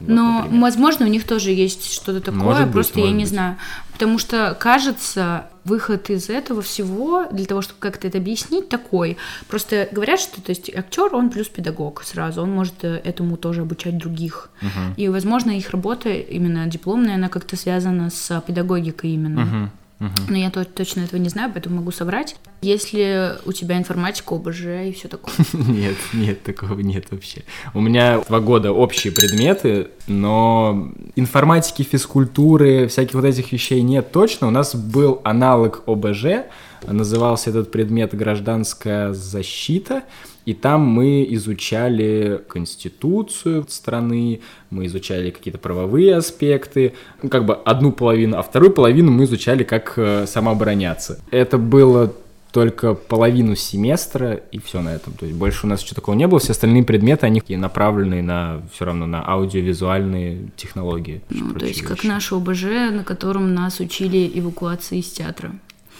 Но, 0.00 0.38
например. 0.38 0.62
возможно, 0.62 1.06
у 1.06 1.08
них 1.08 1.24
тоже 1.24 1.50
есть 1.50 1.92
что-то 1.92 2.20
такое, 2.20 2.42
может 2.42 2.72
просто 2.72 2.94
быть, 2.94 3.04
я 3.04 3.10
не 3.10 3.24
быть. 3.24 3.28
знаю. 3.28 3.56
Потому 3.92 4.18
что, 4.18 4.56
кажется, 4.58 5.46
выход 5.64 6.10
из 6.10 6.28
этого 6.28 6.62
всего, 6.62 7.26
для 7.30 7.46
того, 7.46 7.62
чтобы 7.62 7.78
как-то 7.80 8.08
это 8.08 8.18
объяснить, 8.18 8.68
такой. 8.68 9.16
Просто 9.48 9.88
говорят, 9.92 10.20
что 10.20 10.40
то 10.40 10.50
есть 10.50 10.70
актер, 10.74 11.14
он 11.14 11.30
плюс 11.30 11.48
педагог 11.48 12.02
сразу, 12.04 12.42
он 12.42 12.50
может 12.50 12.84
э, 12.84 13.00
этому 13.04 13.36
тоже 13.36 13.62
обучать 13.62 13.96
других. 13.96 14.50
Угу. 14.62 14.94
И, 14.96 15.08
возможно, 15.08 15.50
их 15.50 15.70
работа 15.70 16.10
именно 16.10 16.66
дипломная, 16.66 17.14
она 17.14 17.28
как-то 17.28 17.56
связана 17.56 18.10
с 18.10 18.42
педагогикой 18.46 19.10
именно. 19.10 19.42
Угу. 19.42 19.70
Угу. 20.00 20.08
Но 20.28 20.36
я 20.36 20.50
точно 20.50 21.02
этого 21.02 21.20
не 21.20 21.28
знаю, 21.28 21.50
поэтому 21.52 21.76
могу 21.76 21.92
соврать. 21.92 22.36
Если 22.62 23.38
у 23.46 23.52
тебя 23.52 23.78
информатика, 23.78 24.34
ОБЖ 24.34 24.60
и 24.88 24.92
все 24.92 25.08
такое. 25.08 25.34
Нет, 25.52 25.96
нет, 26.12 26.42
такого 26.42 26.80
нет 26.80 27.06
вообще. 27.10 27.42
У 27.74 27.80
меня 27.80 28.20
два 28.26 28.40
года 28.40 28.72
общие 28.72 29.12
предметы, 29.12 29.88
но 30.06 30.92
информатики, 31.14 31.82
физкультуры, 31.82 32.88
всяких 32.88 33.14
вот 33.14 33.24
этих 33.24 33.52
вещей 33.52 33.82
нет 33.82 34.10
точно. 34.12 34.48
У 34.48 34.50
нас 34.50 34.74
был 34.74 35.20
аналог 35.24 35.82
ОБЖ, 35.86 36.46
назывался 36.86 37.50
этот 37.50 37.70
предмет 37.70 38.14
«Гражданская 38.14 39.12
защита», 39.12 40.02
и 40.46 40.54
там 40.54 40.82
мы 40.82 41.26
изучали 41.30 42.40
конституцию 42.48 43.66
страны, 43.68 44.40
мы 44.70 44.86
изучали 44.86 45.30
какие-то 45.30 45.58
правовые 45.58 46.16
аспекты, 46.16 46.94
ну, 47.22 47.28
как 47.28 47.46
бы 47.46 47.54
одну 47.54 47.92
половину, 47.92 48.36
а 48.36 48.42
вторую 48.42 48.72
половину 48.72 49.10
мы 49.10 49.24
изучали, 49.24 49.64
как 49.64 49.94
э, 49.96 50.26
самообороняться. 50.26 51.20
Это 51.30 51.58
было 51.58 52.12
только 52.54 52.94
половину 52.94 53.56
семестра, 53.56 54.34
и 54.52 54.60
все 54.60 54.80
на 54.80 54.94
этом. 54.94 55.14
То 55.14 55.26
есть 55.26 55.36
больше 55.36 55.66
у 55.66 55.68
нас 55.68 55.82
ничего 55.82 55.96
такого 55.96 56.14
не 56.14 56.28
было. 56.28 56.38
Все 56.38 56.52
остальные 56.52 56.84
предметы, 56.84 57.26
они 57.26 57.42
направлены 57.48 58.22
на 58.22 58.62
все 58.72 58.84
равно 58.84 59.06
на 59.06 59.28
аудиовизуальные 59.28 60.50
технологии. 60.54 61.20
Ну, 61.30 61.54
то 61.54 61.66
есть 61.66 61.82
вещи. 61.82 61.88
как 61.88 62.04
наше 62.04 62.36
ОБЖ, 62.36 62.62
на 62.92 63.02
котором 63.02 63.54
нас 63.54 63.80
учили 63.80 64.30
эвакуации 64.32 64.98
из 64.98 65.10
театра. 65.10 65.50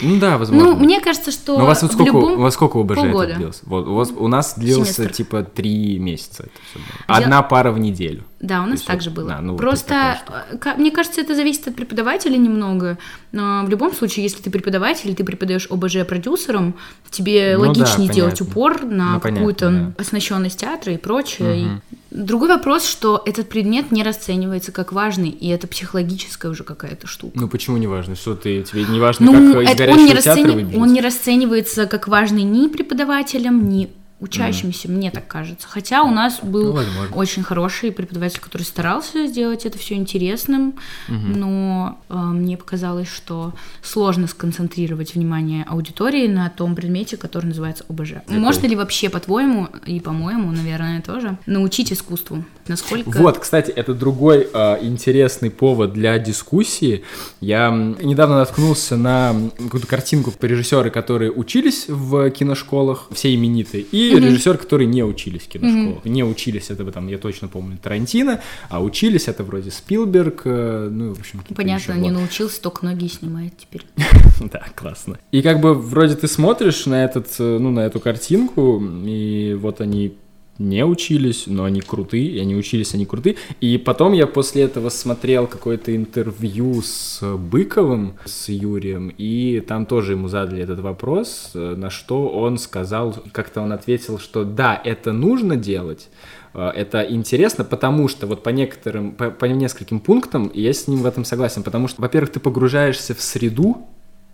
Ну 0.01 0.19
да, 0.19 0.39
возможно. 0.39 0.71
Ну, 0.71 0.77
мне 0.77 1.01
кажется, 1.01 1.31
что 1.31 1.57
Но 1.57 1.65
у 1.65 1.67
вас 1.67 1.83
вот 1.83 1.93
сколько, 1.93 2.07
любом... 2.13 2.33
у 2.33 2.43
вас 2.43 2.55
сколько 2.55 2.81
ОБЖ 2.81 2.97
полгода. 2.97 3.25
это 3.29 3.37
длился? 3.39 3.63
Вот, 3.67 3.87
у, 3.87 3.95
вас, 3.95 4.11
у 4.17 4.29
нас 4.29 4.55
длился 4.59 4.93
Семестр. 4.95 5.15
типа 5.15 5.43
три 5.45 5.99
месяца. 5.99 6.45
Это 6.45 6.53
все 6.71 6.79
было. 6.79 7.17
Одна 7.19 7.43
пара 7.43 7.71
в 7.71 7.79
неделю. 7.79 8.25
Да, 8.41 8.63
у 8.63 8.67
нас 8.67 8.83
так 8.83 9.01
же 9.01 9.11
было. 9.11 9.29
да, 9.29 9.41
ну, 9.41 9.57
Просто, 9.57 10.19
э, 10.53 10.75
мне 10.77 10.91
кажется, 10.91 11.21
это 11.21 11.35
зависит 11.35 11.69
от 11.69 11.77
преподавателя 11.77 12.37
немного. 12.37 12.99
Но 13.33 13.63
в 13.65 13.71
любом 13.71 13.95
случае, 13.95 14.25
если 14.25 14.43
ты 14.43 14.51
преподаватель, 14.51 15.11
и 15.11 15.15
ты 15.15 15.25
преподаешь 15.25 15.67
ОБЖ 15.71 16.05
продюсером, 16.07 16.75
тебе 17.11 17.57
Ну 17.57 17.63
да, 17.63 17.69
логичнее 17.69 18.09
делать 18.11 18.39
понятно. 18.41 18.47
упор 18.61 18.85
на 18.85 19.15
Ну, 19.15 19.21
какую-то 19.21 19.95
оснащенность 19.97 20.61
театра 20.61 20.93
и 20.93 20.99
прочее. 20.99 21.55
Мгм. 21.67 21.83
И 21.91 21.97
Другой 22.15 22.49
вопрос, 22.49 22.87
что 22.87 23.21
этот 23.27 23.49
предмет 23.49 23.91
не 23.91 24.05
расценивается 24.05 24.71
как 24.71 24.93
важный, 24.93 25.31
и 25.31 25.49
это 25.49 25.67
психологическая 25.67 26.49
уже 26.53 26.63
какая-то 26.63 27.09
штука. 27.09 27.33
Ну 27.37 27.49
почему 27.49 27.77
не 27.77 27.89
важно? 27.89 28.15
Что 28.15 28.37
ты 28.37 28.63
тебе 28.63 28.85
не 28.85 29.01
важно, 29.01 29.27
Ну, 29.33 29.53
как 29.53 29.65
это 29.65 29.84
горящего 29.87 30.01
он, 30.03 30.07
не 30.07 30.15
расцени- 30.15 30.77
он 30.77 30.93
не 30.93 31.01
расценивается 31.01 31.87
как 31.87 32.09
важный 32.09 32.43
ни 32.43 32.69
преподавателем, 32.69 33.69
ни 33.69 33.89
учащимся, 34.21 34.91
мне 34.91 35.11
так 35.11 35.27
кажется. 35.27 35.67
Хотя 35.69 36.03
у 36.03 36.11
нас 36.11 36.39
Ну, 36.43 36.51
был 36.51 36.73
возможно. 36.73 37.15
очень 37.17 37.43
хороший 37.43 37.93
преподаватель, 37.93 38.41
который 38.41 38.63
старался 38.63 39.27
сделать 39.27 39.67
это 39.67 39.77
все 39.79 39.95
интересным, 39.97 40.75
но 41.09 41.99
э, 42.09 42.15
мне 42.17 42.57
показалось, 42.57 43.09
что 43.09 43.53
сложно 43.83 44.27
сконцентрировать 44.27 45.15
внимание 45.15 45.65
аудитории 45.69 46.27
на 46.27 46.49
том 46.49 46.75
предмете, 46.75 47.17
который 47.17 47.47
называется 47.47 47.85
ОБЖ. 47.89 48.15
Можно 48.29 48.67
ли 48.67 48.77
вообще, 48.77 49.11
по-твоему, 49.11 49.69
и 49.85 50.01
по-моему, 50.01 50.51
наверное, 50.53 51.03
тоже, 51.03 51.37
научить 51.47 51.93
искусству? 51.93 52.45
Насколько... 52.67 53.19
Вот, 53.19 53.39
кстати, 53.39 53.71
это 53.71 53.95
другой 53.95 54.49
э, 54.53 54.79
интересный 54.83 55.51
повод 55.51 55.93
для 55.93 56.19
дискуссии. 56.19 57.05
Я 57.41 57.71
недавно 57.71 58.39
наткнулся 58.39 58.97
на 58.97 59.35
какую-то 59.59 59.87
картинку 59.87 60.31
по 60.31 60.47
режиссеры, 60.47 60.91
которые 60.91 61.31
учились 61.31 61.87
в 61.89 62.31
киношколах, 62.31 63.09
все 63.13 63.35
именитые, 63.35 63.83
и 63.83 64.04
режиссеры, 64.13 64.59
которые 64.59 64.87
не 64.87 65.03
учились 65.03 65.43
в 65.43 65.49
киношколах. 65.49 66.05
Не 66.05 66.25
учились, 66.25 66.71
это 66.71 66.91
там, 66.91 67.09
я 67.09 67.19
точно 67.19 67.49
помню, 67.49 67.79
Тарантино, 67.83 68.41
а 68.69 68.83
учились 68.83 69.29
это 69.29 69.45
вроде 69.45 69.71
Спилберг, 69.71 70.43
э, 70.45 70.89
ну, 70.91 71.15
в 71.15 71.21
общем, 71.21 71.43
Понятно, 71.55 71.93
не 71.95 72.11
научился, 72.11 72.61
только 72.61 72.85
ноги 72.85 73.09
снимает 73.09 73.55
теперь. 73.57 73.87
Да, 74.53 74.63
классно. 74.75 75.19
И 75.31 75.43
как 75.43 75.61
бы 75.61 75.75
вроде 75.75 76.17
ты 76.17 76.29
смотришь 76.29 76.87
на 76.87 77.05
этот, 77.05 77.29
э, 77.39 77.59
ну, 77.59 77.71
на 77.71 77.81
эту 77.81 78.01
картинку, 78.01 78.83
и 79.05 79.57
вот 79.59 79.81
они 79.81 80.15
не 80.59 80.85
учились, 80.85 81.45
но 81.47 81.65
они 81.65 81.81
крутые, 81.81 82.29
и 82.29 82.39
они 82.39 82.55
учились, 82.55 82.95
они 82.95 83.07
крутые. 83.07 83.37
И 83.61 83.79
потом 83.79 84.13
я 84.13 84.27
после 84.27 84.63
этого 84.63 84.89
смотрел 84.89 85.47
какое-то 85.47 85.95
интервью 85.95 86.81
с 86.83 87.21
Быковым, 87.37 88.15
с 88.25 88.49
Юрием, 88.49 89.13
и 89.17 89.61
там 89.61 89.87
тоже 89.87 90.13
ему 90.13 90.29
задали 90.29 90.63
этот 90.63 90.81
вопрос, 90.81 91.51
э, 91.55 91.75
на 91.77 91.91
что 91.91 92.29
он 92.29 92.59
сказал, 92.59 93.17
как-то 93.33 93.63
он 93.63 93.73
ответил, 93.73 94.19
что 94.19 94.45
да, 94.45 94.81
это 94.85 95.13
нужно 95.13 95.57
делать, 95.57 96.09
э, 96.55 96.71
это 96.75 97.03
интересно, 97.03 97.65
потому 97.65 98.09
что 98.09 98.27
вот 98.27 98.43
по 98.43 98.51
некоторым, 98.51 99.13
по, 99.13 99.31
по 99.31 99.47
нескольким 99.47 99.99
пунктам 99.99 100.51
я 100.55 100.73
с 100.73 100.87
ним 100.87 101.01
в 101.01 101.07
этом 101.07 101.25
согласен, 101.25 101.63
потому 101.63 101.89
что, 101.89 102.01
во-первых, 102.01 102.31
ты 102.31 102.41
погружаешься 102.41 103.15
в 103.15 103.21
среду 103.21 103.87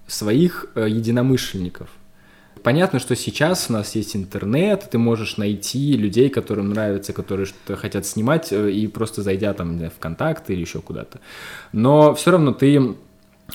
своих 0.07 0.67
э, 0.75 0.87
единомышленников. 0.89 1.89
Понятно, 2.63 2.99
что 2.99 3.17
сейчас 3.17 3.67
у 3.69 3.73
нас 3.73 3.95
есть 3.95 4.17
интернет, 4.17 4.89
ты 4.91 4.99
можешь 4.99 5.37
найти 5.37 5.93
людей, 5.97 6.29
которым 6.29 6.71
нравится, 6.71 7.13
которые 7.13 7.47
что-то 7.47 7.77
хотят 7.77 8.07
снимать, 8.07 8.53
э, 8.53 8.71
и 8.71 8.87
просто 8.87 9.23
зайдя 9.23 9.53
там 9.55 9.79
в 9.79 9.91
ВКонтакт 9.91 10.51
или 10.51 10.61
еще 10.61 10.81
куда-то. 10.81 11.21
Но 11.73 12.15
все 12.15 12.31
равно 12.33 12.53
ты 12.53 12.97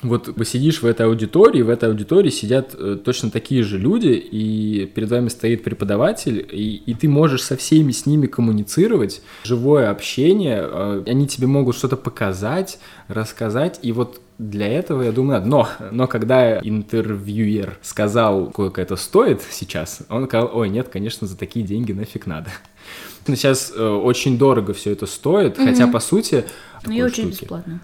вот 0.03 0.29
сидишь 0.45 0.81
в 0.81 0.85
этой 0.85 1.05
аудитории, 1.05 1.61
в 1.61 1.69
этой 1.69 1.89
аудитории 1.89 2.29
сидят 2.29 2.75
э, 2.77 2.97
точно 3.03 3.31
такие 3.31 3.63
же 3.63 3.77
люди, 3.77 4.09
и 4.09 4.85
перед 4.93 5.09
вами 5.09 5.29
стоит 5.29 5.63
преподаватель, 5.63 6.45
и, 6.51 6.81
и 6.85 6.93
ты 6.93 7.07
можешь 7.07 7.43
со 7.43 7.55
всеми 7.55 7.91
с 7.91 8.05
ними 8.05 8.27
коммуницировать, 8.27 9.21
живое 9.43 9.89
общение, 9.89 10.61
э, 10.61 11.03
они 11.05 11.27
тебе 11.27 11.47
могут 11.47 11.75
что-то 11.75 11.97
показать, 11.97 12.79
рассказать, 13.07 13.79
и 13.81 13.91
вот 13.91 14.21
для 14.37 14.67
этого, 14.67 15.01
я 15.03 15.11
думаю, 15.11 15.39
надо. 15.39 15.47
Но, 15.47 15.69
но 15.91 16.07
когда 16.07 16.59
интервьюер 16.59 17.77
сказал, 17.81 18.49
сколько 18.51 18.81
это 18.81 18.95
стоит 18.95 19.41
сейчас, 19.49 20.01
он 20.09 20.27
сказал, 20.27 20.51
ой, 20.53 20.69
нет, 20.69 20.89
конечно, 20.89 21.27
за 21.27 21.37
такие 21.37 21.65
деньги 21.65 21.93
нафиг 21.93 22.25
надо. 22.25 22.49
Сейчас 23.25 23.73
э, 23.75 23.83
очень 23.83 24.37
дорого 24.37 24.73
все 24.73 24.91
это 24.91 25.05
стоит, 25.05 25.57
хотя, 25.57 25.87
по 25.87 25.99
сути... 25.99 26.45
Ну, 26.83 26.91
такой 26.91 27.01
очень 27.01 27.23
штуки. 27.23 27.41
бесплатно. 27.41 27.79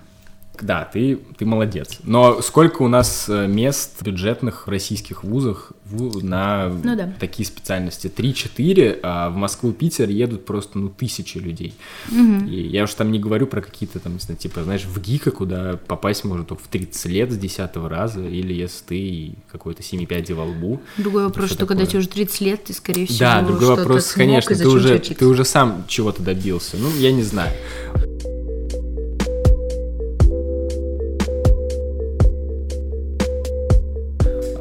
Да, 0.59 0.87
ты, 0.91 1.17
ты 1.37 1.45
молодец. 1.45 1.99
Но 2.03 2.41
сколько 2.41 2.83
у 2.83 2.87
нас 2.87 3.25
э, 3.27 3.47
мест 3.47 3.93
в 3.99 4.03
бюджетных 4.03 4.67
российских 4.67 5.23
вузах 5.23 5.71
ву- 5.89 6.23
на 6.23 6.69
Ну 6.69 6.95
да. 6.95 7.13
такие 7.19 7.45
специальности? 7.47 8.09
Три-четыре, 8.09 8.99
а 9.01 9.29
в 9.29 9.35
Москву, 9.35 9.71
Питер 9.71 10.09
едут 10.09 10.45
просто, 10.45 10.77
ну, 10.77 10.89
тысячи 10.89 11.37
людей. 11.39 11.73
И 12.11 12.61
я 12.71 12.83
уж 12.83 12.93
там 12.93 13.11
не 13.11 13.17
говорю 13.19 13.47
про 13.47 13.61
какие-то 13.61 13.99
там, 13.99 14.13
не 14.13 14.19
знаю, 14.19 14.37
типа, 14.37 14.63
знаешь, 14.63 14.83
в 14.85 14.99
ГИКа, 15.01 15.31
куда 15.31 15.77
попасть 15.87 16.25
можно 16.25 16.45
только 16.45 16.63
в 16.63 16.67
30 16.67 17.05
лет 17.07 17.31
с 17.31 17.37
10 17.37 17.75
раза, 17.87 18.21
или 18.21 18.53
если 18.53 18.83
ты 18.85 19.33
какой-то 19.51 19.81
семипяди 19.81 20.33
во 20.33 20.43
лбу. 20.43 20.81
Другой 20.97 21.25
вопрос, 21.25 21.47
Что 21.47 21.55
что 21.55 21.65
когда 21.65 21.85
тебе 21.85 21.99
уже 21.99 22.09
30 22.09 22.41
лет, 22.41 22.63
ты, 22.65 22.73
скорее 22.73 23.07
всего, 23.07 23.19
Да, 23.19 23.41
другой 23.41 23.67
вопрос, 23.67 24.11
конечно, 24.11 24.55
ты 24.55 24.67
уже, 24.67 24.99
ты 24.99 25.25
уже 25.25 25.43
сам 25.43 25.85
чего-то 25.87 26.21
добился. 26.21 26.77
Ну, 26.77 26.89
я 26.97 27.11
не 27.11 27.23
знаю. 27.23 27.51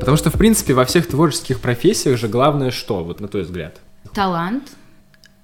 Потому 0.00 0.16
что, 0.16 0.30
в 0.30 0.34
принципе, 0.38 0.74
во 0.74 0.84
всех 0.84 1.06
творческих 1.06 1.60
профессиях 1.60 2.18
же 2.18 2.26
главное 2.28 2.70
что, 2.70 3.04
вот 3.04 3.20
на 3.20 3.28
твой 3.28 3.42
взгляд? 3.44 3.80
Талант, 4.14 4.64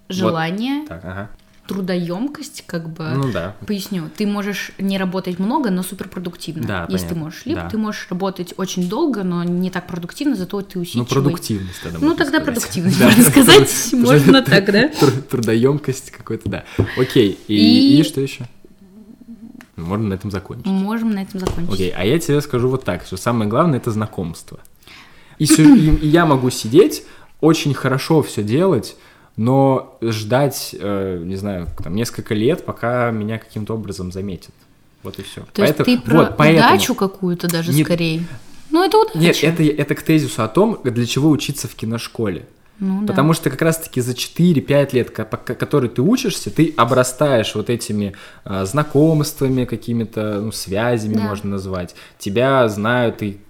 желание, 0.09 0.87
Так, 0.87 1.05
ага. 1.05 1.31
трудоемкость, 1.69 2.65
как 2.67 2.89
бы. 2.89 3.05
Ну 3.15 3.31
да. 3.31 3.55
Поясню, 3.67 4.05
ты 4.17 4.27
можешь 4.27 4.73
не 4.79 4.99
работать 4.99 5.39
много, 5.39 5.71
но 5.71 5.83
суперпродуктивно, 5.83 6.67
Да, 6.67 6.87
если 6.89 7.07
ты 7.07 7.11
понятно. 7.11 7.25
можешь. 7.25 7.43
Либо 7.45 7.61
Да. 7.63 7.69
ты 7.69 7.79
можешь 7.79 8.07
работать 8.09 8.55
очень 8.57 8.89
долго, 8.89 9.25
но 9.25 9.45
не 9.45 9.71
так 9.71 9.87
продуктивно, 9.87 10.35
зато 10.37 10.61
ты 10.63 10.79
Ну, 10.79 10.83
усидчивый. 10.83 11.07
продуктивность 11.07 11.83
тогда 11.83 11.99
Ну, 12.01 12.11
тогда 12.17 12.39
сказать. 12.41 12.45
продуктивность, 12.47 13.01
можно 13.03 13.23
сказать. 13.25 13.71
Можно 13.93 14.43
так, 14.43 14.65
да? 14.73 14.89
Труд- 15.01 15.29
Трудоемкость 15.29 16.11
какой-то, 16.13 16.49
да. 16.49 16.65
Окей, 16.97 17.39
и 17.49 18.03
что 18.05 18.21
еще? 18.21 18.47
Можно 19.77 20.09
на 20.09 20.15
этом 20.15 20.31
закончить. 20.31 20.67
Можем 20.67 21.11
на 21.13 21.21
этом 21.23 21.39
закончить. 21.41 21.73
Окей, 21.75 21.91
а 21.97 22.05
я 22.05 22.19
тебе 22.19 22.41
скажу 22.41 22.69
вот 22.69 22.85
так, 22.85 23.05
что 23.05 23.17
самое 23.17 23.49
главное 23.51 23.79
это 23.79 23.91
знакомство. 23.91 24.59
И, 25.39 25.45
сю- 25.47 25.75
и- 25.77 25.97
и 25.97 26.09
я 26.09 26.25
могу 26.25 26.49
сидеть, 26.51 27.05
очень 27.43 27.75
хорошо 27.75 28.23
все 28.23 28.43
делать, 28.43 28.97
но 29.37 29.99
ждать, 30.01 30.75
э, 30.79 31.21
не 31.23 31.37
знаю, 31.37 31.69
там, 31.85 31.95
несколько 31.95 32.35
лет, 32.35 32.65
пока 32.65 33.11
меня 33.11 33.39
каким-то 33.39 33.75
образом 33.75 34.11
заметят. 34.13 34.55
Вот 35.03 35.19
и 35.19 35.23
все. 35.23 35.43
То 35.53 35.63
есть 35.63 35.77
ты 35.77 36.01
про 36.01 36.17
вот, 36.19 36.37
поэтому- 36.39 36.67
удачу 36.75 36.95
какую-то 36.95 37.47
даже 37.49 37.71
Нет. 37.73 37.87
скорее. 37.87 38.25
Ну, 38.71 38.83
это 38.83 38.97
удача. 38.99 39.19
Нет, 39.19 39.37
это, 39.45 39.63
это 39.63 39.95
к 39.95 40.03
тезису 40.03 40.43
о 40.43 40.49
том, 40.49 40.81
для 40.83 41.05
чего 41.07 41.29
учиться 41.31 41.69
в 41.69 41.75
киношколе. 41.75 42.47
Ну, 42.79 43.03
да. 43.03 43.07
Потому 43.09 43.33
что 43.33 43.49
как 43.51 43.63
раз-таки 43.63 44.01
за 44.01 44.13
4-5 44.13 44.95
лет, 44.95 45.11
которые 45.11 45.91
ты 45.91 46.03
учишься, 46.03 46.51
ты 46.51 46.75
обрастаешь 46.77 47.55
вот 47.55 47.71
этими 47.71 48.15
а, 48.45 48.65
знакомствами, 48.65 49.65
какими-то 49.65 50.41
ну, 50.41 50.53
связями, 50.53 51.15
Да. 51.15 51.23
можно 51.23 51.51
назвать. 51.51 51.95
Тебя 52.19 52.69
знают 52.69 53.23
и 53.23 53.41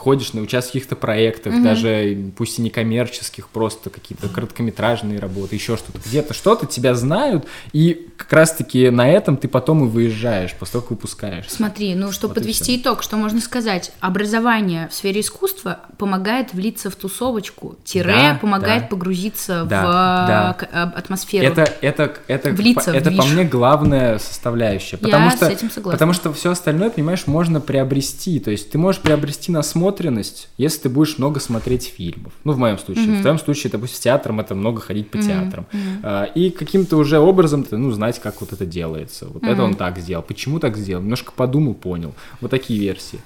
ходишь 0.00 0.32
на 0.32 0.40
участки 0.40 0.70
в 0.70 0.72
каких-то 0.72 0.96
проектах, 0.96 1.62
даже 1.62 2.16
пусть 2.36 2.58
и 2.58 2.62
некоммерческих, 2.62 3.48
просто 3.48 3.90
какие-то 3.90 4.28
короткометражные 4.28 5.18
работы, 5.18 5.56
еще 5.56 5.76
что-то, 5.76 5.98
где-то 6.06 6.32
что-то 6.32 6.64
тебя 6.64 6.94
знают, 6.94 7.44
и 7.72 8.08
как 8.16 8.32
раз-таки 8.32 8.88
на 8.88 9.06
этом 9.10 9.36
ты 9.36 9.46
потом 9.46 9.84
и 9.84 9.88
выезжаешь, 9.88 10.54
после 10.54 10.72
того, 10.72 10.82
как 10.82 10.90
выпускаешь. 10.92 11.44
Смотри, 11.48 11.94
ну, 11.94 12.12
чтобы 12.12 12.32
Вот 12.32 12.40
подвести 12.40 12.78
итог, 12.78 13.02
что 13.02 13.16
можно 13.18 13.40
сказать? 13.42 13.92
Образование 14.00 14.88
в 14.88 14.94
сфере 14.94 15.20
искусства 15.20 15.80
помогает 15.98 16.54
влиться 16.54 16.88
в 16.90 16.96
тусовочку, 16.96 17.76
тире 17.84 18.06
Да, 18.14 18.38
помогает 18.40 18.82
да. 18.84 18.88
погрузиться 18.88 19.64
Да, 19.68 19.82
в 19.82 20.26
да. 20.28 20.56
к- 20.58 20.68
а, 20.72 20.82
атмосферу. 20.96 21.46
Это, 21.46 21.70
это, 21.82 22.14
это, 22.26 22.50
Влиться 22.52 22.90
это 22.92 23.10
по 23.12 23.24
мне 23.24 23.44
главная 23.44 24.18
составляющая. 24.18 24.96
Потому 24.96 25.26
Я 25.26 25.30
что, 25.32 25.44
с 25.46 25.48
этим 25.50 25.70
согласна. 25.70 25.92
Потому 25.92 26.12
что 26.14 26.32
все 26.32 26.52
остальное, 26.52 26.88
понимаешь, 26.88 27.26
можно 27.26 27.60
приобрести. 27.60 28.40
То 28.40 28.50
есть 28.50 28.70
ты 28.70 28.78
можешь 28.78 29.00
приобрести 29.02 29.52
насмотренность, 29.90 30.48
если 30.56 30.82
ты 30.82 30.88
будешь 30.88 31.18
много 31.18 31.40
смотреть 31.40 31.92
фильмов. 31.96 32.32
Ну, 32.44 32.52
в 32.52 32.58
моем 32.58 32.78
случае. 32.78 33.16
В 33.18 33.20
твоем 33.20 33.38
случае, 33.38 33.70
допустим, 33.70 33.96
с 33.96 34.00
театром 34.00 34.40
это 34.40 34.54
много 34.54 34.80
ходить 34.80 35.10
по 35.10 35.18
театрам. 35.18 35.66
А, 36.02 36.24
И 36.24 36.50
каким-то 36.50 36.96
уже 36.96 37.18
образом, 37.18 37.64
ты, 37.64 37.76
ну, 37.76 37.90
знать, 37.90 38.18
как 38.20 38.40
вот 38.40 38.52
это 38.52 38.64
делается. 38.66 39.26
Вот 39.26 39.42
это 39.44 39.62
он 39.62 39.74
так 39.74 39.98
сделал. 39.98 40.22
Почему 40.22 40.58
так 40.60 40.76
сделал? 40.76 41.02
Немножко 41.02 41.32
подумал, 41.32 41.74
понял. 41.74 42.14
Вот 42.40 42.50
такие 42.50 42.78
версии. 42.80 43.18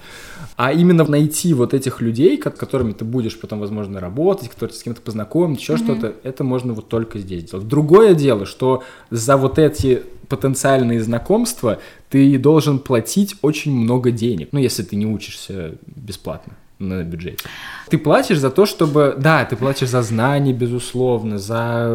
А 0.57 0.73
именно 0.73 1.05
найти 1.05 1.53
вот 1.55 1.75
этих 1.75 2.01
людей, 2.01 2.37
ко- 2.37 2.51
которыми 2.51 2.93
ты 2.93 3.05
будешь 3.05 3.39
потом, 3.39 3.61
возможно, 3.61 4.01
работать, 4.01 4.49
которые 4.49 4.75
с 4.75 4.83
кем-то 4.83 5.01
познакомить, 5.01 5.61
еще 5.61 5.77
что-то, 5.77 6.15
это 6.23 6.45
можно 6.45 6.73
вот 6.73 6.89
только 6.89 7.19
здесь 7.19 7.45
делать. 7.45 7.67
Другое 7.69 8.15
дело, 8.15 8.47
что 8.47 8.83
за 9.11 9.37
вот 9.37 9.59
эти 9.59 10.03
потенциальные 10.29 11.03
знакомства 11.03 11.79
ты 12.15 12.39
должен 12.39 12.79
платить 12.79 13.35
очень 13.43 13.73
много 13.73 14.13
денег. 14.13 14.51
Ну, 14.53 14.61
если 14.61 14.85
ты 14.85 14.95
не 14.95 15.05
учишься 15.05 15.75
бесплатно 15.85 16.53
на 16.79 17.03
бюджете. 17.03 17.45
Ты 17.91 17.99
платишь 17.99 18.39
за 18.39 18.51
то, 18.51 18.67
чтобы... 18.67 19.17
Да, 19.19 19.45
ты 19.45 19.57
платишь 19.57 19.89
за 19.89 20.01
знания, 20.03 20.53
безусловно, 20.53 21.39
за 21.39 21.91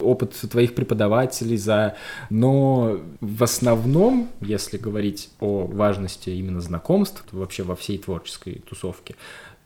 опыт 0.00 0.32
твоих 0.50 0.74
преподавателей, 0.74 1.56
за... 1.56 1.94
Но 2.30 2.98
в 3.20 3.44
основном, 3.44 4.30
если 4.40 4.76
говорить 4.76 5.30
о 5.38 5.68
важности 5.68 6.30
именно 6.30 6.60
знакомств, 6.60 7.22
вообще 7.30 7.62
во 7.62 7.76
всей 7.76 7.98
творческой 7.98 8.64
тусовке, 8.68 9.14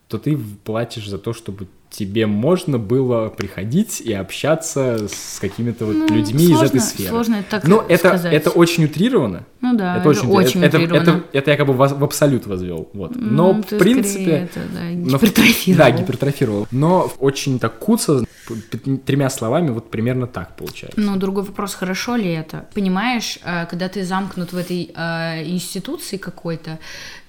то 0.08 0.18
ты 0.18 0.38
платишь 0.64 1.08
за 1.08 1.16
то, 1.16 1.32
чтобы 1.32 1.66
тебе 1.96 2.26
можно 2.26 2.78
было 2.78 3.28
приходить 3.28 4.00
и 4.00 4.12
общаться 4.12 5.06
с 5.08 5.38
какими-то 5.40 5.86
вот 5.86 5.94
Ну, 5.96 6.08
людьми 6.08 6.46
сложно- 6.48 6.64
из 6.64 6.68
этой 6.70 6.80
сферы. 6.80 7.08
сложно 7.10 7.34
это 7.36 7.50
так 7.50 7.64
Ну, 7.68 7.80
это, 7.80 8.08
сказать. 8.08 8.32
это 8.32 8.50
очень 8.50 8.84
утрировано. 8.84 9.44
Ну 9.60 9.76
да, 9.76 9.98
это 9.98 10.08
очень, 10.08 10.28
очень 10.28 10.62
это, 10.64 10.76
утрировано. 10.78 11.02
это, 11.02 11.24
это 11.32 11.50
я 11.52 11.56
как 11.56 11.66
бы 11.66 11.72
в, 11.72 11.78
в 11.78 12.04
абсолют 12.04 12.46
возвел. 12.46 12.88
Вот. 12.92 13.14
Но, 13.16 13.52
Ну, 13.54 13.62
в 13.62 13.78
принципе... 13.78 14.30
это, 14.30 14.60
да, 14.74 14.80
но 14.92 15.18
гипертрофировал. 15.18 15.78
Да, 15.78 15.90
гипертрофировал. 15.90 16.68
Но 16.70 17.12
очень 17.20 17.58
так 17.58 17.78
куца, 17.78 18.24
тремя 19.06 19.30
словами, 19.30 19.70
вот 19.70 19.90
примерно 19.90 20.26
так 20.26 20.56
получается. 20.56 21.00
Ну, 21.00 21.16
другой 21.16 21.44
вопрос, 21.44 21.74
хорошо 21.74 22.16
ли 22.16 22.30
это? 22.30 22.66
Понимаешь, 22.74 23.38
э, 23.44 23.66
когда 23.66 23.88
ты 23.88 24.04
замкнут 24.04 24.52
в 24.52 24.56
этой 24.56 24.90
э, 24.94 25.44
институции 25.46 26.16
какой-то, 26.18 26.78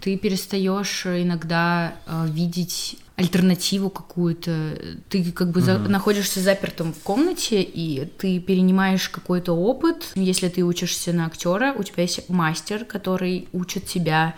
ты 0.01 0.17
перестаешь 0.17 1.05
иногда 1.05 1.93
э, 2.07 2.25
видеть 2.29 2.98
альтернативу 3.17 3.89
какую-то. 3.89 4.77
Ты 5.10 5.31
как 5.31 5.51
бы 5.51 5.62
за- 5.62 5.77
находишься 5.79 6.41
запертым 6.41 6.91
в 6.93 7.00
комнате, 7.00 7.62
и 7.62 8.05
ты 8.17 8.39
перенимаешь 8.39 9.07
какой-то 9.10 9.53
опыт. 9.53 10.12
Если 10.15 10.50
ты 10.50 10.63
учишься 10.63 11.13
на 11.13 11.25
актера, 11.27 11.74
у 11.77 11.84
тебя 11.84 12.03
есть 12.03 12.27
мастер, 12.29 12.84
который 12.86 13.48
учит 13.53 13.86
тебя 13.86 14.36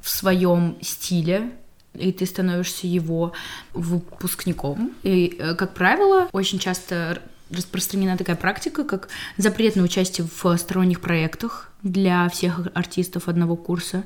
в 0.00 0.08
своем 0.08 0.76
стиле, 0.80 1.50
и 1.94 2.10
ты 2.12 2.24
становишься 2.26 2.86
его 2.86 3.32
выпускником. 3.74 4.92
И, 5.02 5.36
э, 5.38 5.54
как 5.54 5.74
правило, 5.74 6.28
очень 6.32 6.58
часто 6.58 7.20
распространена 7.52 8.16
такая 8.16 8.36
практика, 8.36 8.84
как 8.84 9.08
запрет 9.36 9.76
на 9.76 9.82
участие 9.82 10.26
в 10.42 10.56
сторонних 10.56 11.00
проектах 11.00 11.70
для 11.82 12.28
всех 12.28 12.68
артистов 12.74 13.28
одного 13.28 13.56
курса. 13.56 14.04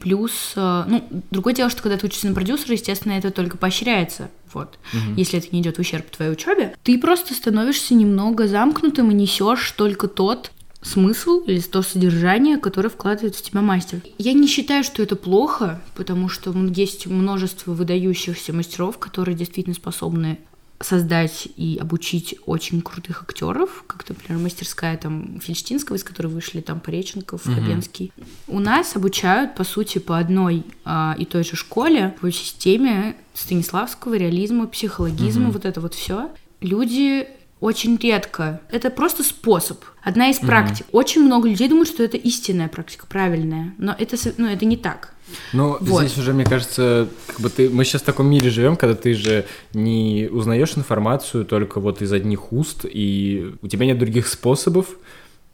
Плюс, 0.00 0.52
э, 0.56 0.84
ну, 0.86 1.22
другое 1.30 1.54
дело, 1.54 1.70
что 1.70 1.82
когда 1.82 1.96
ты 1.96 2.06
учишься 2.06 2.28
на 2.28 2.34
продюсера, 2.34 2.72
естественно, 2.72 3.12
это 3.12 3.30
только 3.30 3.56
поощряется. 3.56 4.30
Вот. 4.52 4.78
Если 5.16 5.38
это 5.38 5.48
не 5.52 5.60
идет 5.60 5.76
в 5.76 5.80
ущерб 5.80 6.10
твоей 6.10 6.32
учебе, 6.32 6.74
ты 6.82 6.98
просто 6.98 7.34
становишься 7.34 7.94
немного 7.94 8.48
замкнутым 8.48 9.10
и 9.10 9.14
несешь 9.14 9.70
только 9.72 10.08
тот 10.08 10.50
смысл 10.82 11.42
или 11.46 11.60
то 11.60 11.82
содержание, 11.82 12.56
которое 12.56 12.88
вкладывает 12.88 13.36
в 13.36 13.42
тебя 13.42 13.60
мастер. 13.60 14.00
Я 14.18 14.32
не 14.32 14.46
считаю, 14.46 14.82
что 14.82 15.02
это 15.02 15.14
плохо, 15.14 15.80
потому 15.94 16.28
что 16.28 16.50
м, 16.50 16.72
есть 16.72 17.06
множество 17.06 17.72
выдающихся 17.72 18.52
мастеров, 18.52 18.98
которые 18.98 19.36
действительно 19.36 19.74
способны 19.74 20.38
создать 20.82 21.46
и 21.56 21.78
обучить 21.80 22.36
очень 22.46 22.80
крутых 22.80 23.22
актеров, 23.22 23.84
как, 23.86 24.08
например, 24.08 24.42
мастерская 24.42 24.96
там 24.96 25.38
Фельштинского, 25.40 25.96
из 25.96 26.04
которой 26.04 26.28
вышли 26.28 26.60
там 26.60 26.80
Пореченков, 26.80 27.44
Хабенский. 27.44 28.12
У 28.48 28.58
нас 28.60 28.96
обучают, 28.96 29.54
по 29.54 29.64
сути, 29.64 29.98
по 29.98 30.18
одной 30.18 30.64
а, 30.84 31.14
и 31.18 31.26
той 31.26 31.44
же 31.44 31.56
школе, 31.56 32.16
по 32.20 32.32
системе 32.32 33.16
Станиславского, 33.34 34.14
реализма, 34.14 34.66
психологизма, 34.66 35.50
вот 35.50 35.66
это 35.66 35.80
вот 35.80 35.94
все. 35.94 36.30
Люди 36.60 37.28
очень 37.60 37.96
редко. 37.98 38.60
Это 38.70 38.90
просто 38.90 39.22
способ. 39.22 39.84
Одна 40.02 40.30
из 40.30 40.38
практик. 40.38 40.86
Очень 40.92 41.24
много 41.24 41.48
людей 41.48 41.68
думают, 41.68 41.88
что 41.88 42.02
это 42.02 42.16
истинная 42.16 42.68
практика, 42.68 43.06
правильная. 43.06 43.74
Но 43.78 43.94
это, 43.98 44.16
ну, 44.38 44.46
это 44.46 44.64
не 44.64 44.76
так. 44.76 45.12
Ну, 45.52 45.76
Вот. 45.80 46.02
здесь 46.02 46.18
уже, 46.18 46.32
мне 46.32 46.44
кажется, 46.44 47.08
как 47.26 47.40
бы 47.40 47.50
ты, 47.50 47.68
мы 47.68 47.84
сейчас 47.84 48.02
в 48.02 48.04
таком 48.04 48.26
мире 48.28 48.50
живем, 48.50 48.76
когда 48.76 48.94
ты 48.94 49.14
же 49.14 49.44
не 49.74 50.28
узнаешь 50.30 50.76
информацию 50.76 51.44
только 51.44 51.80
вот 51.80 52.02
из 52.02 52.12
одних 52.12 52.52
уст, 52.52 52.84
и 52.84 53.52
у 53.62 53.68
тебя 53.68 53.86
нет 53.86 53.98
других 53.98 54.26
способов, 54.26 54.88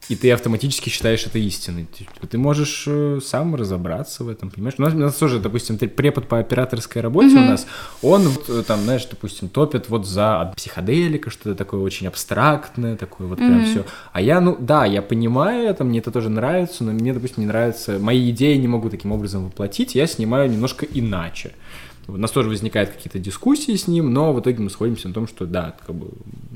и 0.08 0.14
ты 0.14 0.30
автоматически 0.30 0.88
считаешь 0.88 1.26
это 1.26 1.38
истиной. 1.38 1.86
Типа, 1.86 2.26
Ты 2.26 2.38
можешь 2.38 2.84
э, 2.86 3.18
сам 3.24 3.56
разобраться 3.56 4.22
в 4.22 4.28
этом, 4.28 4.50
понимаешь? 4.50 4.76
У 4.78 4.82
нас, 4.82 4.94
у 4.94 4.98
нас 4.98 5.14
тоже, 5.16 5.40
допустим, 5.40 5.78
препод 5.78 6.28
по 6.28 6.38
операторской 6.38 7.02
работе 7.02 7.36
у 7.36 7.40
нас, 7.40 7.66
он 8.02 8.28
э, 8.48 8.62
там, 8.66 8.80
знаешь, 8.82 9.04
допустим, 9.06 9.48
топит 9.48 9.88
вот 9.88 10.06
за 10.06 10.52
психоделика, 10.56 11.30
что-то 11.30 11.56
такое 11.56 11.80
очень 11.80 12.06
абстрактное, 12.06 12.96
такое 12.96 13.26
вот 13.26 13.38
прям 13.38 13.64
все. 13.64 13.84
А 14.12 14.20
я, 14.20 14.40
ну, 14.40 14.56
да, 14.58 14.86
я 14.86 15.02
понимаю 15.02 15.68
это, 15.68 15.82
мне 15.82 15.98
это 15.98 16.12
тоже 16.12 16.28
нравится, 16.28 16.84
но 16.84 16.92
мне, 16.92 17.12
допустим, 17.12 17.42
не 17.42 17.46
нравится, 17.46 17.98
мои 17.98 18.30
идеи 18.30 18.56
не 18.56 18.68
могу 18.68 18.90
таким 18.90 19.10
образом 19.12 19.46
воплотить, 19.46 19.94
я 19.94 20.06
снимаю 20.06 20.48
немножко 20.50 20.86
иначе. 20.86 21.52
У 22.08 22.16
нас 22.16 22.30
тоже 22.30 22.48
возникают 22.48 22.90
какие-то 22.90 23.18
дискуссии 23.18 23.74
с 23.74 23.88
ним, 23.88 24.12
но 24.12 24.32
в 24.32 24.40
итоге 24.40 24.62
мы 24.62 24.70
сходимся 24.70 25.08
на 25.08 25.14
том, 25.14 25.26
что 25.26 25.46
да, 25.46 25.76
как 25.86 25.94
бы 25.94 26.08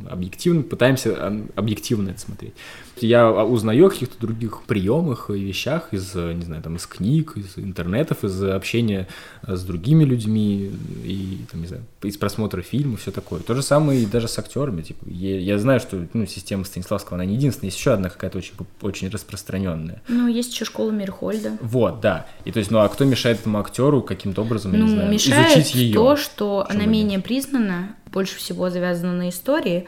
объективно, 0.08 0.62
пытаемся 0.62 1.14
а, 1.16 1.46
объективно 1.56 2.10
это 2.10 2.20
смотреть. 2.20 2.54
Я 3.00 3.30
узнаю 3.30 3.86
о 3.86 3.90
каких-то 3.90 4.20
других 4.20 4.62
приемах 4.66 5.30
и 5.30 5.40
вещах 5.40 5.88
из, 5.92 6.14
не 6.14 6.42
знаю, 6.42 6.62
там, 6.62 6.76
из 6.76 6.86
книг, 6.86 7.32
из 7.36 7.56
интернетов, 7.56 8.24
из 8.24 8.42
общения 8.42 9.08
с 9.46 9.62
другими 9.64 10.04
людьми 10.04 10.70
и, 11.04 11.38
там, 11.50 11.62
не 11.62 11.66
знаю, 11.66 11.84
из 12.02 12.16
просмотра 12.18 12.60
фильмов, 12.60 13.00
все 13.00 13.10
такое. 13.10 13.40
То 13.40 13.54
же 13.54 13.62
самое 13.62 14.02
и 14.02 14.06
даже 14.06 14.28
с 14.28 14.38
актерами. 14.38 14.82
Типа, 14.82 15.04
я, 15.08 15.38
я 15.38 15.58
знаю, 15.58 15.80
что 15.80 16.06
ну, 16.12 16.26
система 16.26 16.64
Станиславского, 16.64 17.14
она 17.14 17.24
не 17.24 17.36
единственная, 17.36 17.68
есть 17.68 17.78
еще 17.78 17.92
одна 17.92 18.10
какая-то 18.10 18.38
очень, 18.38 18.52
очень 18.82 19.08
распространенная. 19.08 20.02
Ну, 20.08 20.28
есть 20.28 20.52
еще 20.52 20.66
школа 20.66 20.90
Мирхольда. 20.90 21.56
Вот, 21.62 22.00
да. 22.00 22.26
И 22.44 22.52
то 22.52 22.58
есть, 22.58 22.70
ну 22.70 22.80
а 22.80 22.88
кто 22.88 23.04
мешает 23.04 23.40
этому 23.40 23.60
актеру 23.60 24.02
каким-то 24.02 24.42
образом, 24.42 24.72
я 24.72 24.78
Ну, 24.78 24.84
не 24.84 24.90
знаю, 24.90 25.10
мешает 25.10 25.39
изучить 25.48 25.74
ее? 25.74 25.94
то, 25.94 26.16
что 26.16 26.66
она 26.68 26.84
менее 26.84 27.20
признана, 27.20 27.94
больше 28.12 28.36
всего 28.36 28.70
завязана 28.70 29.12
на 29.12 29.28
истории, 29.28 29.86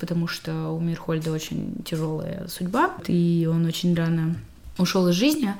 потому 0.00 0.26
что 0.26 0.70
у 0.70 0.80
Мирхольда 0.80 1.32
очень 1.32 1.82
тяжелая 1.84 2.46
судьба, 2.48 2.90
и 3.06 3.48
он 3.50 3.64
очень 3.66 3.94
рано 3.94 4.36
ушел 4.78 5.08
из 5.08 5.14
жизни. 5.14 5.54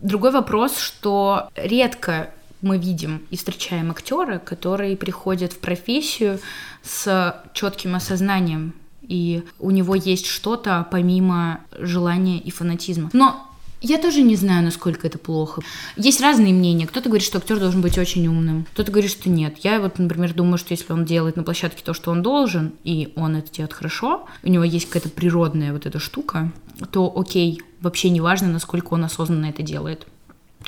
Другой 0.00 0.30
вопрос, 0.30 0.78
что 0.78 1.50
редко 1.56 2.30
мы 2.62 2.78
видим 2.78 3.22
и 3.30 3.36
встречаем 3.36 3.90
актера, 3.90 4.38
который 4.38 4.96
приходит 4.96 5.52
в 5.52 5.58
профессию 5.58 6.40
с 6.82 7.42
четким 7.52 7.94
осознанием, 7.94 8.74
и 9.02 9.42
у 9.58 9.70
него 9.70 9.94
есть 9.94 10.26
что-то 10.26 10.86
помимо 10.90 11.60
желания 11.78 12.38
и 12.38 12.50
фанатизма. 12.50 13.10
Но 13.12 13.49
я 13.80 13.98
тоже 13.98 14.22
не 14.22 14.36
знаю, 14.36 14.62
насколько 14.62 15.06
это 15.06 15.18
плохо. 15.18 15.62
Есть 15.96 16.20
разные 16.20 16.52
мнения. 16.52 16.86
Кто-то 16.86 17.08
говорит, 17.08 17.26
что 17.26 17.38
актер 17.38 17.58
должен 17.58 17.80
быть 17.80 17.98
очень 17.98 18.26
умным. 18.26 18.66
Кто-то 18.72 18.92
говорит, 18.92 19.10
что 19.10 19.30
нет. 19.30 19.56
Я 19.62 19.80
вот, 19.80 19.98
например, 19.98 20.34
думаю, 20.34 20.58
что 20.58 20.74
если 20.74 20.92
он 20.92 21.04
делает 21.04 21.36
на 21.36 21.42
площадке 21.42 21.82
то, 21.82 21.94
что 21.94 22.10
он 22.10 22.22
должен, 22.22 22.74
и 22.84 23.12
он 23.16 23.36
это 23.36 23.50
делает 23.50 23.72
хорошо, 23.72 24.26
у 24.42 24.48
него 24.48 24.64
есть 24.64 24.86
какая-то 24.86 25.08
природная 25.08 25.72
вот 25.72 25.86
эта 25.86 25.98
штука, 25.98 26.52
то 26.90 27.12
окей, 27.14 27.62
вообще 27.80 28.10
не 28.10 28.20
важно, 28.20 28.48
насколько 28.48 28.94
он 28.94 29.04
осознанно 29.04 29.46
это 29.46 29.62
делает. 29.62 30.06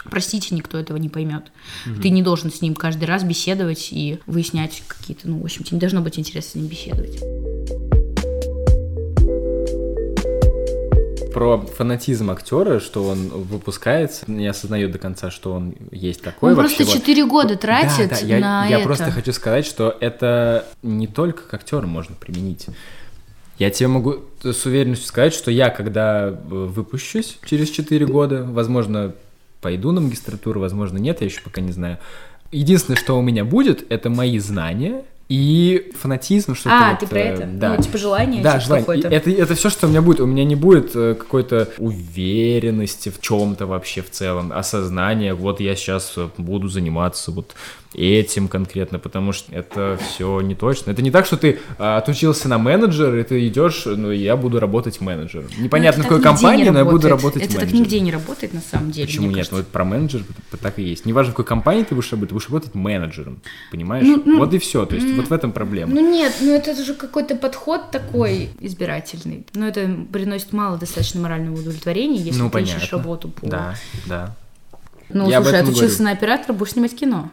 Простите, 0.04 0.54
никто 0.54 0.78
этого 0.78 0.96
не 0.96 1.10
поймет. 1.10 1.52
Ты 2.00 2.08
не 2.08 2.22
должен 2.22 2.50
с 2.50 2.62
ним 2.62 2.74
каждый 2.74 3.04
раз 3.04 3.24
беседовать 3.24 3.88
и 3.92 4.18
выяснять 4.26 4.82
какие-то, 4.86 5.28
ну, 5.28 5.38
в 5.38 5.44
общем, 5.44 5.64
тебе 5.64 5.76
не 5.76 5.80
должно 5.80 6.00
быть 6.00 6.18
интересно 6.18 6.52
с 6.52 6.54
ним 6.54 6.66
беседовать. 6.66 7.20
Про 11.32 11.58
фанатизм 11.58 12.30
актера, 12.30 12.80
что 12.80 13.04
он 13.04 13.28
выпускается, 13.28 14.30
не 14.30 14.46
осознает 14.46 14.92
до 14.92 14.98
конца, 14.98 15.30
что 15.30 15.52
он 15.52 15.74
есть 15.90 16.22
такой. 16.22 16.50
Он 16.50 16.56
вообще 16.56 16.76
просто 16.76 16.92
вот. 16.94 17.00
4 17.00 17.26
года 17.26 17.56
тратит 17.56 18.10
Да, 18.10 18.16
да, 18.20 18.26
я, 18.26 18.38
на 18.38 18.66
я 18.66 18.76
это. 18.76 18.86
просто 18.86 19.10
хочу 19.10 19.32
сказать, 19.32 19.66
что 19.66 19.96
это 20.00 20.66
не 20.82 21.06
только 21.06 21.42
к 21.42 21.54
актерам 21.54 21.90
можно 21.90 22.14
применить. 22.14 22.66
Я 23.58 23.70
тебе 23.70 23.88
могу 23.88 24.16
с 24.42 24.66
уверенностью 24.66 25.08
сказать, 25.08 25.34
что 25.34 25.50
я, 25.50 25.70
когда 25.70 26.28
э, 26.28 26.32
выпущусь 26.34 27.38
через 27.44 27.70
4 27.70 28.06
года, 28.06 28.44
возможно, 28.44 29.14
пойду 29.60 29.92
на 29.92 30.00
магистратуру, 30.00 30.60
возможно, 30.60 30.98
нет, 30.98 31.20
я 31.20 31.26
еще 31.26 31.40
пока 31.42 31.60
не 31.60 31.72
знаю. 31.72 31.98
Единственное, 32.50 32.98
что 32.98 33.18
у 33.18 33.22
меня 33.22 33.44
будет, 33.44 33.90
это 33.90 34.10
мои 34.10 34.38
знания 34.38 35.04
и 35.32 35.90
фанатизм, 35.98 36.54
что-то 36.54 36.76
А, 36.76 36.90
вот, 36.90 36.98
ты 36.98 37.06
про 37.06 37.18
э, 37.18 37.22
это? 37.22 37.46
Да. 37.46 37.74
Ну, 37.74 37.82
типа 37.82 37.96
желание 37.96 38.42
Да, 38.42 38.60
желание. 38.60 38.82
какое-то. 38.82 39.08
Это, 39.08 39.30
это 39.30 39.54
все, 39.54 39.70
что 39.70 39.86
у 39.86 39.88
меня 39.88 40.02
будет. 40.02 40.20
У 40.20 40.26
меня 40.26 40.44
не 40.44 40.56
будет 40.56 40.94
э, 40.94 41.14
какой-то 41.14 41.70
уверенности 41.78 43.08
в 43.08 43.18
чем-то 43.18 43.64
вообще 43.64 44.02
в 44.02 44.10
целом, 44.10 44.52
осознания, 44.52 45.32
вот 45.32 45.60
я 45.60 45.74
сейчас 45.74 46.16
буду 46.36 46.68
заниматься 46.68 47.30
вот 47.30 47.54
этим 47.94 48.48
конкретно, 48.48 48.98
потому 48.98 49.32
что 49.32 49.52
это 49.52 49.98
все 50.00 50.40
не 50.40 50.54
точно. 50.54 50.90
Это 50.90 51.02
не 51.02 51.10
так, 51.10 51.26
что 51.26 51.36
ты 51.36 51.58
а, 51.78 51.98
отучился 51.98 52.48
на 52.48 52.58
менеджер, 52.58 53.14
и 53.16 53.22
ты 53.22 53.46
идешь, 53.48 53.82
ну, 53.84 54.10
я 54.10 54.36
бубуду 54.36 54.60
работать 54.60 55.00
менеджером. 55.00 55.48
Непонятно, 55.58 56.02
в 56.02 56.06
Ну, 56.06 56.08
это 56.16 56.20
какой 56.20 56.22
так 56.22 56.32
компании, 56.40 56.68
но 56.70 56.78
я 56.78 56.84
буду 56.84 57.08
работать 57.08 57.42
Это 57.42 57.52
так 57.52 57.60
менеджером. 57.62 57.82
нигде 57.82 58.00
не 58.00 58.12
работает 58.12 58.54
на 58.54 58.60
самом 58.60 58.90
деле. 58.90 59.06
Почему 59.06 59.26
нет? 59.26 59.34
кажется. 59.36 59.54
Ну, 59.54 59.60
это 59.60 59.70
про 59.70 59.84
менеджер 59.84 60.22
так 60.60 60.78
и 60.78 60.82
есть. 60.82 61.06
Неважно, 61.06 61.32
в 61.32 61.36
какой 61.36 61.44
компании 61.48 61.82
ты 61.84 61.94
будешь 61.94 62.10
работать, 62.12 62.28
ты 62.30 62.34
будешь 62.34 62.48
работать 62.48 62.74
менеджером. 62.74 63.40
Понимаешь? 63.70 64.06
Ну, 64.06 64.22
ну, 64.24 64.38
вот 64.38 64.52
и 64.54 64.58
все. 64.58 64.86
То 64.86 64.94
есть, 64.94 65.06
вот 65.14 65.28
в 65.28 65.32
этом 65.32 65.52
проблема. 65.52 65.92
Ну 65.92 66.00
нет, 66.12 66.32
ну 66.40 66.52
это 66.54 66.74
же 66.82 66.94
какой-то 66.94 67.36
подход 67.36 67.90
такой 67.90 68.50
избирательный. 68.60 69.46
Но 69.54 69.66
это 69.68 69.88
приносит 70.12 70.52
мало 70.52 70.78
достаточно 70.78 71.20
морального 71.20 71.56
удовлетворения, 71.60 72.18
если 72.18 72.40
Ну, 72.40 72.50
ты 72.50 72.60
ищешь 72.62 72.74
понятно. 72.74 72.98
работу 72.98 73.28
по... 73.28 73.46
Да, 73.46 73.74
да. 74.06 74.34
Ну, 75.10 75.28
Я 75.28 75.42
слушай, 75.42 75.56
и 75.58 75.62
отучился 75.62 75.98
говорю. 75.98 76.04
на 76.04 76.10
оператора, 76.12 76.52
будешь 76.54 76.72
снимать 76.72 76.96
кино. 76.96 77.30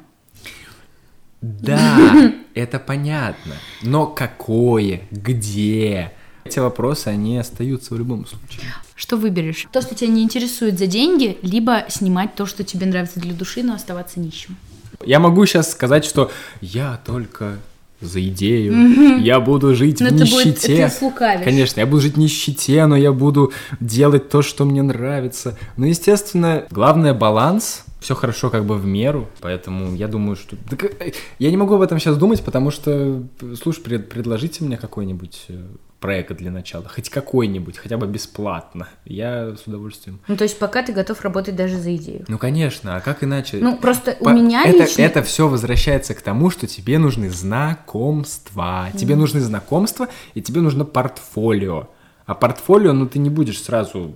Да, 1.42 2.34
это 2.54 2.80
понятно. 2.80 3.56
Но 3.82 4.08
какое? 4.08 5.02
Где? 5.12 6.12
Эти 6.44 6.60
вопросы, 6.60 7.08
они 7.08 7.38
остаются 7.38 7.94
в 7.94 7.98
любом 7.98 8.26
случае. 8.26 8.74
Что 8.96 9.18
выберешь? 9.18 9.68
То, 9.72 9.82
что 9.82 9.96
тебя 9.96 10.10
не 10.10 10.24
интересует 10.24 10.80
за 10.80 10.88
деньги, 10.88 11.38
либо 11.42 11.86
снимать 11.90 12.36
то, 12.36 12.46
что 12.46 12.64
тебе 12.64 12.86
нравится 12.86 13.20
для 13.20 13.34
души, 13.34 13.64
но 13.64 13.76
оставаться 13.76 14.20
нищим. 14.20 14.58
Я 15.06 15.20
могу 15.20 15.46
сейчас 15.46 15.72
сказать, 15.72 16.04
что 16.04 16.32
я 16.60 17.00
только 17.06 17.60
за 18.02 18.22
идею, 18.28 19.20
я 19.20 19.40
буду 19.40 19.76
жить 19.76 20.00
Но 20.00 20.08
в 20.10 20.14
это 20.14 20.20
будет- 20.26 20.32
нищете. 20.46 20.88
ты 20.88 20.90
слукавишь. 20.90 21.44
Конечно, 21.44 21.80
я 21.82 21.86
буду 21.86 22.02
жить 22.02 22.16
в 22.16 22.20
нищете, 22.20 22.86
но 22.86 22.96
я 22.96 23.12
буду 23.12 23.52
делать 23.80 24.30
то, 24.30 24.42
что 24.42 24.66
мне 24.66 24.82
нравится. 24.82 25.58
Но, 25.78 25.86
естественно, 25.86 26.66
главное 26.72 27.14
баланс. 27.14 27.84
Все 28.00 28.16
хорошо 28.16 28.50
как 28.50 28.64
бы 28.64 28.76
в 28.76 28.86
меру, 28.86 29.28
поэтому 29.42 29.94
я 29.94 30.08
думаю, 30.08 30.38
что... 30.38 30.56
Как- 30.70 30.86
э, 31.02 31.12
Я 31.38 31.52
не 31.52 31.58
могу 31.58 31.76
об 31.76 31.82
этом 31.82 32.00
сейчас 32.00 32.16
думать, 32.16 32.42
потому 32.42 32.72
что, 32.72 33.22
слушай, 33.62 33.82
пред- 33.82 34.08
предложите 34.08 34.64
мне 34.64 34.78
какой-нибудь 34.78 35.46
э, 35.50 35.62
проект 36.00 36.38
для 36.38 36.50
начала, 36.50 36.88
хоть 36.88 37.10
какой-нибудь, 37.10 37.78
хотя 37.78 37.98
бы 37.98 38.08
бесплатно. 38.08 38.88
Я 39.06 39.56
с 39.56 39.68
удовольствием. 39.68 40.20
Ну, 40.28 40.38
то 40.38 40.44
есть 40.44 40.58
пока 40.58 40.82
ты 40.82 40.94
готов 40.94 41.22
работать 41.22 41.56
даже 41.56 41.78
за 41.78 41.96
идею. 41.96 42.26
Ну, 42.28 42.38
конечно, 42.38 42.96
а 42.96 43.02
как 43.02 43.24
иначе? 43.24 43.58
Ну, 43.58 43.78
просто 43.78 44.16
у 44.20 44.26
По- 44.26 44.30
меня 44.30 44.64
это, 44.64 44.84
лично... 44.84 45.02
это 45.02 45.24
все 45.24 45.48
возвращается 45.48 46.14
к 46.14 46.22
тому, 46.22 46.50
что 46.50 46.68
тебе 46.68 46.98
нужны 47.00 47.30
знакомства. 47.30 48.90
Тебе 48.98 49.16
нужны 49.16 49.42
знакомства, 49.42 50.08
и 50.34 50.42
тебе 50.42 50.62
нужно 50.62 50.86
портфолио. 50.86 51.90
А 52.26 52.36
портфолио, 52.36 52.94
ну, 52.94 53.06
ты 53.08 53.20
не 53.20 53.30
будешь 53.30 53.62
сразу 53.62 54.16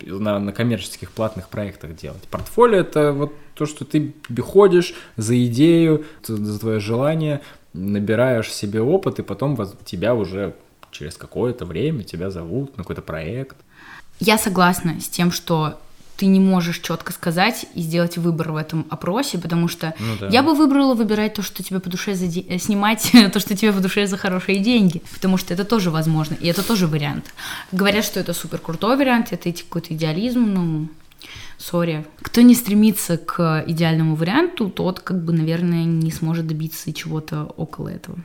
на, 0.00 0.38
на 0.38 0.52
коммерческих 0.52 1.10
платных 1.10 1.48
проектах 1.48 1.94
делать. 1.94 2.22
Портфолио 2.30 2.78
это 2.78 3.12
вот 3.12 3.34
то, 3.54 3.66
что 3.66 3.84
ты 3.84 4.14
ходишь 4.40 4.94
за 5.16 5.44
идею, 5.46 6.04
за 6.22 6.58
твое 6.58 6.80
желание, 6.80 7.40
набираешь 7.74 8.52
себе 8.52 8.80
опыт, 8.80 9.18
и 9.18 9.22
потом 9.22 9.58
тебя 9.84 10.14
уже 10.14 10.54
через 10.90 11.16
какое-то 11.16 11.64
время 11.64 12.02
тебя 12.04 12.30
зовут 12.30 12.76
на 12.76 12.82
какой-то 12.84 13.02
проект. 13.02 13.56
Я 14.20 14.38
согласна 14.38 15.00
с 15.00 15.08
тем, 15.08 15.30
что 15.32 15.78
ты 16.16 16.26
не 16.26 16.40
можешь 16.40 16.80
четко 16.80 17.12
сказать 17.12 17.66
и 17.74 17.80
сделать 17.80 18.18
выбор 18.18 18.50
в 18.50 18.56
этом 18.56 18.84
опросе, 18.90 19.38
потому 19.38 19.68
что 19.68 19.94
Ну 20.00 20.16
да. 20.18 20.26
я 20.26 20.42
бы 20.42 20.54
выбрала 20.56 20.94
выбирать 20.94 21.34
то, 21.34 21.42
что 21.42 21.62
тебе 21.62 21.78
по 21.78 21.88
душе 21.88 22.14
за 22.16 22.26
де- 22.26 22.40
э, 22.40 22.58
снимать 22.58 23.12
то, 23.32 23.38
что 23.38 23.56
тебе 23.56 23.72
по 23.72 23.78
душе 23.80 24.08
за 24.08 24.16
хорошие 24.16 24.58
деньги, 24.58 25.00
потому 25.14 25.36
что 25.36 25.54
это 25.54 25.64
тоже 25.64 25.90
возможно, 25.92 26.34
и 26.34 26.48
это 26.48 26.66
тоже 26.66 26.88
вариант. 26.88 27.26
Говорят, 27.70 28.04
что 28.04 28.18
это 28.18 28.32
супер 28.34 28.58
крутой 28.58 28.96
вариант, 28.96 29.28
это 29.32 29.52
какой-то 29.52 29.94
идеализм, 29.94 30.40
ну, 30.52 30.88
сори. 31.56 32.04
Кто 32.22 32.40
не 32.40 32.56
стремится 32.56 33.16
к 33.16 33.64
идеальному 33.68 34.16
варианту, 34.16 34.70
тот, 34.70 34.98
как 34.98 35.24
бы, 35.24 35.32
наверное, 35.32 35.84
не 35.84 36.10
сможет 36.10 36.48
добиться 36.48 36.92
чего-то 36.92 37.44
около 37.56 37.90
этого. 37.90 38.18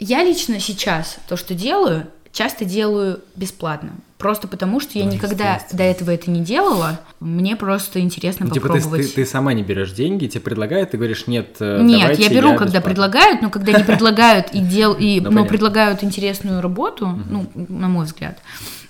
Я 0.00 0.24
лично 0.24 0.58
сейчас 0.60 1.18
то, 1.28 1.36
что 1.36 1.54
делаю, 1.54 2.06
часто 2.32 2.64
делаю 2.64 3.20
бесплатно. 3.36 3.90
Просто 4.16 4.48
потому, 4.48 4.80
что 4.80 4.98
я 4.98 5.04
Ну, 5.06 5.12
никогда 5.12 5.62
до 5.72 5.82
этого 5.82 6.10
это 6.10 6.30
не 6.30 6.40
делала. 6.40 7.00
Мне 7.20 7.56
просто 7.56 8.00
интересно 8.00 8.46
Ну, 8.46 8.52
типа 8.52 8.68
ты, 8.68 8.74
попробовать. 8.74 9.06
ты- 9.14 9.24
ты 9.24 9.26
сама 9.26 9.54
не 9.54 9.62
берешь 9.62 9.92
деньги, 9.92 10.26
тебе 10.26 10.40
предлагают, 10.42 10.90
ты 10.90 10.96
говоришь, 10.98 11.26
нет, 11.26 11.56
э, 11.60 11.80
Нет, 11.82 12.18
я 12.18 12.28
беру, 12.28 12.50
когда 12.50 12.64
бесплатно». 12.64 12.80
предлагают, 12.82 13.42
но 13.42 13.50
когда 13.50 13.72
не 13.72 13.84
предлагают 13.84 14.50
и 14.52 14.58
дел, 14.60 14.92
и, 14.92 15.20
Ну, 15.20 15.30
но 15.30 15.44
предлагают 15.46 16.04
интересную 16.04 16.60
работу, 16.60 17.18
ну, 17.30 17.46
на 17.54 17.88
мой 17.88 18.04
взгляд, 18.04 18.38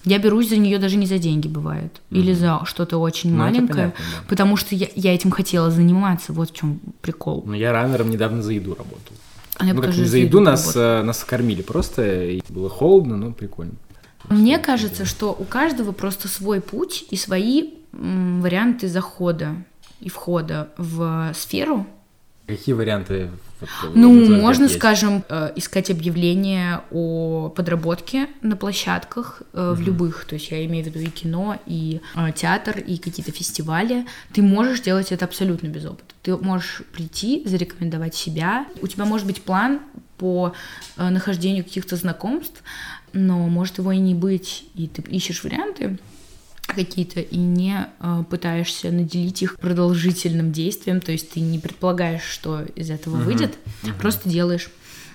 я 0.04 0.18
берусь 0.18 0.48
за 0.48 0.56
нее 0.56 0.78
даже 0.78 0.96
не 0.96 1.06
за 1.06 1.18
деньги 1.18 1.46
бывает, 1.46 2.00
или 2.10 2.32
за 2.32 2.60
что-то 2.64 2.98
очень 2.98 3.30
Ну, 3.30 3.38
маленькое, 3.38 3.68
понятно, 3.68 3.92
да. 3.98 4.24
потому 4.28 4.56
что 4.56 4.74
я, 4.74 4.88
я 4.96 5.14
этим 5.14 5.30
хотела 5.30 5.70
заниматься, 5.70 6.32
вот 6.32 6.50
в 6.50 6.54
чем 6.56 6.80
прикол. 7.02 7.44
Ну, 7.46 7.52
я 7.54 7.72
раннером 7.72 8.10
недавно 8.10 8.42
за 8.42 8.52
еду 8.52 8.70
работал. 8.74 9.14
А 9.60 9.66
я 9.66 9.74
ну, 9.74 9.80
бы 9.80 9.82
как 9.82 9.90
тоже 9.90 10.02
не 10.02 10.08
за 10.08 10.18
еду, 10.18 10.40
нас, 10.40 10.74
э, 10.74 11.02
нас 11.02 11.22
кормили 11.22 11.60
просто, 11.60 12.24
и 12.24 12.40
было 12.48 12.70
холодно, 12.70 13.18
но 13.18 13.32
прикольно. 13.32 13.74
Мне 14.30 14.58
кажется, 14.58 15.04
что 15.04 15.36
у 15.38 15.44
каждого 15.44 15.92
просто 15.92 16.28
свой 16.28 16.62
путь 16.62 17.04
и 17.10 17.16
свои 17.16 17.74
варианты 17.92 18.88
захода 18.88 19.56
и 20.00 20.08
входа 20.08 20.70
в 20.78 21.32
сферу. 21.34 21.86
Какие 22.50 22.74
варианты? 22.74 23.30
Ну, 23.94 24.40
можно, 24.40 24.64
есть? 24.64 24.76
скажем, 24.76 25.22
э, 25.28 25.52
искать 25.56 25.90
объявления 25.90 26.82
о 26.90 27.50
подработке 27.50 28.26
на 28.42 28.56
площадках 28.56 29.42
э, 29.52 29.74
в 29.76 29.80
любых, 29.80 30.24
то 30.24 30.34
есть 30.34 30.50
я 30.50 30.64
имею 30.64 30.84
в 30.84 30.88
виду 30.88 30.98
и 30.98 31.10
кино, 31.10 31.58
и 31.66 32.00
э, 32.16 32.32
театр, 32.34 32.78
и 32.78 32.96
какие-то 32.96 33.32
фестивали. 33.32 34.06
Ты 34.32 34.42
можешь 34.42 34.80
делать 34.80 35.12
это 35.12 35.26
абсолютно 35.26 35.68
без 35.68 35.84
опыта. 35.84 36.14
Ты 36.22 36.36
можешь 36.36 36.82
прийти, 36.92 37.42
зарекомендовать 37.44 38.14
себя. 38.14 38.66
У 38.80 38.86
тебя 38.86 39.04
может 39.04 39.26
быть 39.26 39.42
план 39.42 39.80
по 40.16 40.54
э, 40.96 41.08
нахождению 41.08 41.64
каких-то 41.64 41.96
знакомств, 41.96 42.62
но 43.12 43.46
может 43.48 43.78
его 43.78 43.92
и 43.92 43.98
не 43.98 44.14
быть, 44.14 44.64
и 44.74 44.86
ты 44.88 45.02
ищешь 45.02 45.44
варианты 45.44 45.98
какие-то 46.74 47.20
и 47.20 47.36
не 47.36 47.86
э, 48.00 48.24
пытаешься 48.28 48.90
наделить 48.90 49.42
их 49.42 49.58
продолжительным 49.58 50.52
действием, 50.52 51.00
то 51.00 51.12
есть 51.12 51.30
ты 51.30 51.40
не 51.40 51.58
предполагаешь, 51.58 52.22
что 52.22 52.62
из 52.74 52.90
этого 52.90 53.16
выйдет, 53.16 53.58
просто 53.98 54.28
делаешь. 54.28 54.70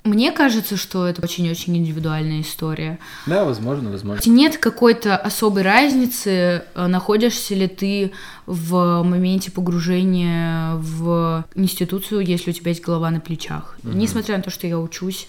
Мне 0.06 0.32
кажется, 0.32 0.78
что 0.78 1.08
это 1.08 1.24
очень-очень 1.24 1.76
индивидуальная 1.78 2.42
история. 2.42 3.00
Да, 3.26 3.44
возможно, 3.44 3.90
возможно. 3.90 4.30
Нет 4.30 4.60
какой-то 4.60 5.18
особой 5.18 5.64
разницы, 5.64 6.64
э, 6.76 6.88
находишься 6.88 7.56
ли 7.56 7.68
ты 7.68 8.12
в 8.46 9.02
моменте 9.02 9.50
погружения 9.50 10.76
в 10.76 11.46
институцию, 11.56 12.22
если 12.22 12.52
у 12.52 12.54
тебя 12.54 12.70
есть 12.70 12.84
голова 12.84 13.10
на 13.10 13.20
плечах. 13.20 13.78
Несмотря 13.82 14.38
на 14.38 14.44
то, 14.44 14.52
что 14.52 14.68
я 14.68 14.78
учусь 14.78 15.26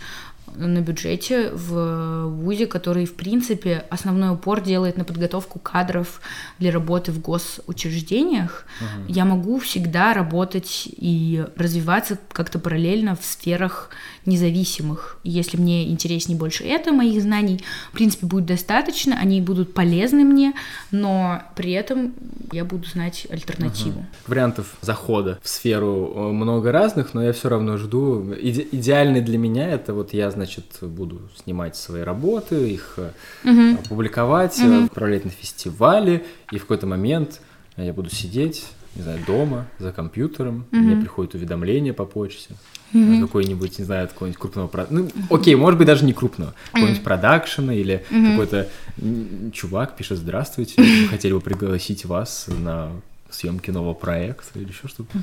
на 0.59 0.81
бюджете 0.81 1.51
в 1.53 2.27
ВУЗе, 2.29 2.67
который, 2.67 3.05
в 3.07 3.15
принципе, 3.15 3.85
основной 3.91 4.31
упор 4.35 4.61
делает 4.61 4.97
на 4.97 5.05
подготовку 5.05 5.59
кадров 5.59 6.21
для 6.59 6.73
работы 6.73 7.13
в 7.13 7.21
госучреждениях, 7.21 8.67
я 9.09 9.25
могу 9.25 9.59
всегда 9.59 10.15
работать 10.15 10.89
и 10.97 11.45
развиваться 11.57 12.19
как-то 12.33 12.59
параллельно 12.59 13.17
в 13.17 13.25
сферах 13.25 13.91
независимых. 14.25 15.19
И 15.23 15.31
если 15.31 15.57
мне 15.57 15.89
интереснее 15.91 16.39
больше 16.39 16.65
это, 16.65 16.93
моих 16.93 17.23
знаний, 17.23 17.61
в 17.91 17.93
принципе, 17.93 18.27
будет 18.27 18.47
достаточно, 18.47 19.17
они 19.19 19.41
будут 19.41 19.75
полезны 19.75 20.25
мне, 20.25 20.53
но 20.91 21.43
при 21.55 21.73
этом 21.73 22.15
я 22.53 22.65
буду 22.65 22.87
знать 22.89 23.27
альтернативу. 23.31 24.05
Вариантов 24.27 24.77
захода 24.81 25.39
в 25.43 25.49
сферу 25.49 26.13
э, 26.15 26.21
много 26.33 26.73
разных, 26.73 27.15
но 27.15 27.23
я 27.23 27.33
все 27.33 27.49
равно 27.49 27.77
жду. 27.77 28.33
Иде- 28.33 28.67
идеальный 28.73 29.21
для 29.21 29.39
меня 29.39 29.69
это 29.69 29.95
вот 29.95 30.13
я, 30.13 30.31
значит, 30.31 30.46
буду 30.83 31.21
снимать 31.43 31.77
свои 31.77 32.03
работы, 32.03 32.71
их 32.71 32.95
э, 32.99 33.11
публиковать, 33.89 34.59
э, 34.61 34.85
отправлять 34.85 35.25
на 35.25 35.31
фестивали, 35.31 36.25
и 36.53 36.59
в 36.59 36.63
какой-то 36.63 36.87
момент 36.87 37.41
я 37.77 37.93
буду 37.93 38.11
сидеть, 38.11 38.65
не 38.95 39.03
знаю, 39.03 39.19
дома 39.27 39.67
за 39.79 39.93
компьютером, 39.93 40.65
мне 40.71 40.97
приходит 40.97 41.35
уведомление 41.35 41.93
по 41.93 42.05
почте. 42.07 42.55
э, 43.19 43.21
Какой-нибудь, 43.21 43.79
не 43.79 43.85
знаю, 43.85 44.09
какого-нибудь 44.09 44.41
крупного... 44.41 44.87
Ну, 44.91 45.09
окей, 45.31 45.55
может 45.57 45.77
быть, 45.79 45.87
даже 45.87 46.05
не 46.05 46.13
крупного. 46.13 46.55
Какого-нибудь 46.73 47.03
продакшена 47.05 47.75
или 47.75 48.05
какой-то 48.31 48.69
н- 49.03 49.51
чувак 49.53 49.97
пишет, 49.97 50.19
здравствуйте, 50.19 50.75
мы 51.03 51.09
хотели 51.09 51.33
бы 51.33 51.41
пригласить 51.41 52.05
вас 52.07 52.47
на 52.49 52.91
съемки 53.29 53.71
нового 53.73 53.93
проекта 53.93 54.59
или 54.61 54.69
еще 54.69 54.87
что-то. 54.89 55.19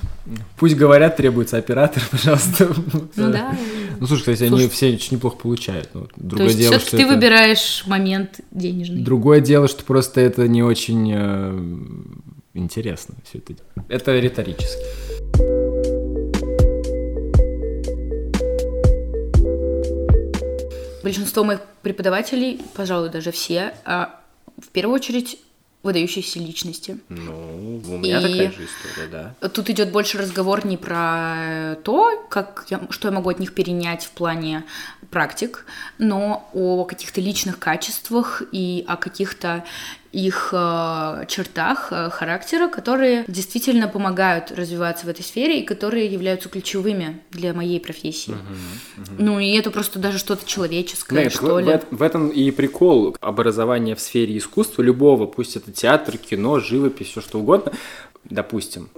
Пусть 0.58 0.76
говорят, 0.76 1.16
требуется 1.18 1.58
оператор, 1.58 2.04
пожалуйста. 2.12 2.68
Ну 2.94 3.32
да. 3.32 3.56
Ну, 4.00 4.08
слушай, 4.08 4.22
кстати, 4.22 4.44
они 4.44 4.50
Слушай. 4.50 4.70
все 4.70 4.94
очень 4.94 5.16
неплохо 5.18 5.38
получают. 5.38 5.90
Ну, 5.94 6.02
То 6.02 6.10
другое 6.18 6.48
есть 6.48 6.60
дело, 6.60 6.80
что 6.80 6.92
ты 6.92 7.04
это- 7.04 7.14
выбираешь 7.14 7.84
момент 7.88 8.40
денежный. 8.52 9.02
Другое 9.04 9.40
дело, 9.40 9.68
что 9.68 9.84
просто 9.84 10.22
это 10.22 10.48
не 10.48 10.64
очень 10.64 11.12
э, 11.14 11.60
интересно 12.54 13.16
все 13.24 13.40
это. 13.40 13.56
Это 13.90 14.20
риторически. 14.20 14.84
Большинство 21.04 21.44
моих 21.44 21.60
преподавателей, 21.82 22.62
пожалуй, 22.76 23.10
даже 23.10 23.32
все, 23.32 23.74
а, 23.84 24.22
в 24.58 24.70
первую 24.70 24.96
очередь 24.96 25.38
выдающиеся 25.84 26.40
личности. 26.40 26.98
Ну, 27.10 27.82
у 27.86 27.98
меня 27.98 28.22
такая 28.22 28.52
же 28.52 28.66
история, 28.66 29.08
да. 29.12 29.50
Тут 29.50 29.70
идет 29.70 29.92
больше 29.92 30.18
разговор 30.18 30.66
не 30.66 30.78
про 30.78 31.76
то, 31.84 32.26
как 32.30 32.66
я, 32.70 32.82
что 32.90 33.10
я 33.10 33.14
могу 33.14 33.30
от 33.30 33.40
них 33.40 33.54
перенять 33.54 34.06
в 34.06 34.12
плане 34.12 34.64
практик, 35.14 35.66
но 36.00 36.50
о 36.54 36.86
каких-то 36.86 37.22
личных 37.22 37.60
качествах 37.60 38.42
и 38.52 38.84
о 38.88 38.98
каких-то 38.98 39.64
их 40.12 40.50
э, 40.52 41.26
чертах 41.28 41.88
э, 41.92 42.10
характера, 42.10 42.68
которые 42.68 43.26
действительно 43.28 43.88
помогают 43.88 44.52
развиваться 44.52 45.06
в 45.06 45.10
этой 45.10 45.24
сфере 45.24 45.62
и 45.62 45.64
которые 45.64 46.08
являются 46.08 46.50
ключевыми 46.50 47.22
для 47.32 47.54
моей 47.54 47.80
профессии. 47.80 48.36
Ну 49.18 49.40
и 49.40 49.52
это 49.54 49.72
просто 49.72 50.00
даже 50.00 50.18
что-то 50.18 50.46
человеческое, 50.46 51.16
Знаешь, 51.16 51.34
что 51.34 51.56
в, 51.56 51.60
ли. 51.60 51.66
в 51.66 51.98
в 51.98 52.02
этом 52.02 52.30
и 52.30 52.52
прикол 52.52 53.16
образования 53.22 53.96
в 53.96 54.00
сфере 54.00 54.38
искусства 54.38 54.82
любого, 54.82 55.26
пусть 55.26 55.56
это 55.56 55.72
театр, 55.72 56.18
кино, 56.18 56.60
живопись, 56.60 57.08
все 57.08 57.22
что 57.22 57.40
угодно. 57.40 57.72
Допустим, 58.24 58.90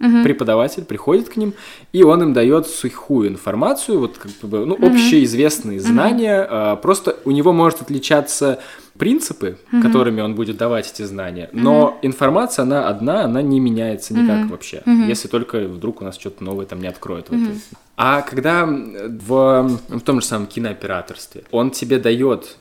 экономистам 0.00 0.22
преподаватель 0.24 0.84
приходит 0.84 1.28
к 1.28 1.36
ним, 1.36 1.54
и 1.92 2.02
он 2.02 2.22
им 2.22 2.32
дает 2.32 2.66
сухую 2.66 3.28
информацию, 3.28 3.98
вот 4.00 4.18
как 4.18 4.30
бы, 4.50 4.66
ну, 4.66 4.74
общеизвестные 4.86 5.80
знания, 5.80 6.46
а, 6.50 6.76
просто 6.76 7.16
у 7.24 7.30
него 7.30 7.52
может 7.52 7.80
отличаться 7.82 8.58
принципы, 8.98 9.56
которыми 9.82 10.20
он 10.20 10.34
будет 10.34 10.56
давать 10.56 10.90
эти 10.92 11.02
знания, 11.02 11.48
но 11.52 11.98
информация, 12.02 12.62
она 12.64 12.88
одна, 12.88 13.24
она 13.24 13.42
не 13.42 13.60
меняется 13.60 14.14
никак 14.14 14.50
вообще, 14.50 14.82
если 15.08 15.28
только 15.28 15.58
вдруг 15.60 16.00
у 16.00 16.04
нас 16.04 16.16
что-то 16.18 16.44
новое 16.44 16.66
там 16.66 16.80
не 16.80 16.88
откроет. 16.88 17.26
этой- 17.26 17.38
А 17.96 18.22
когда 18.22 18.66
в, 18.66 19.68
в 19.88 20.00
том 20.00 20.20
же 20.20 20.26
самом 20.26 20.46
кинооператорстве 20.48 21.44
он 21.52 21.70
тебе 21.70 21.98
дает 21.98 22.56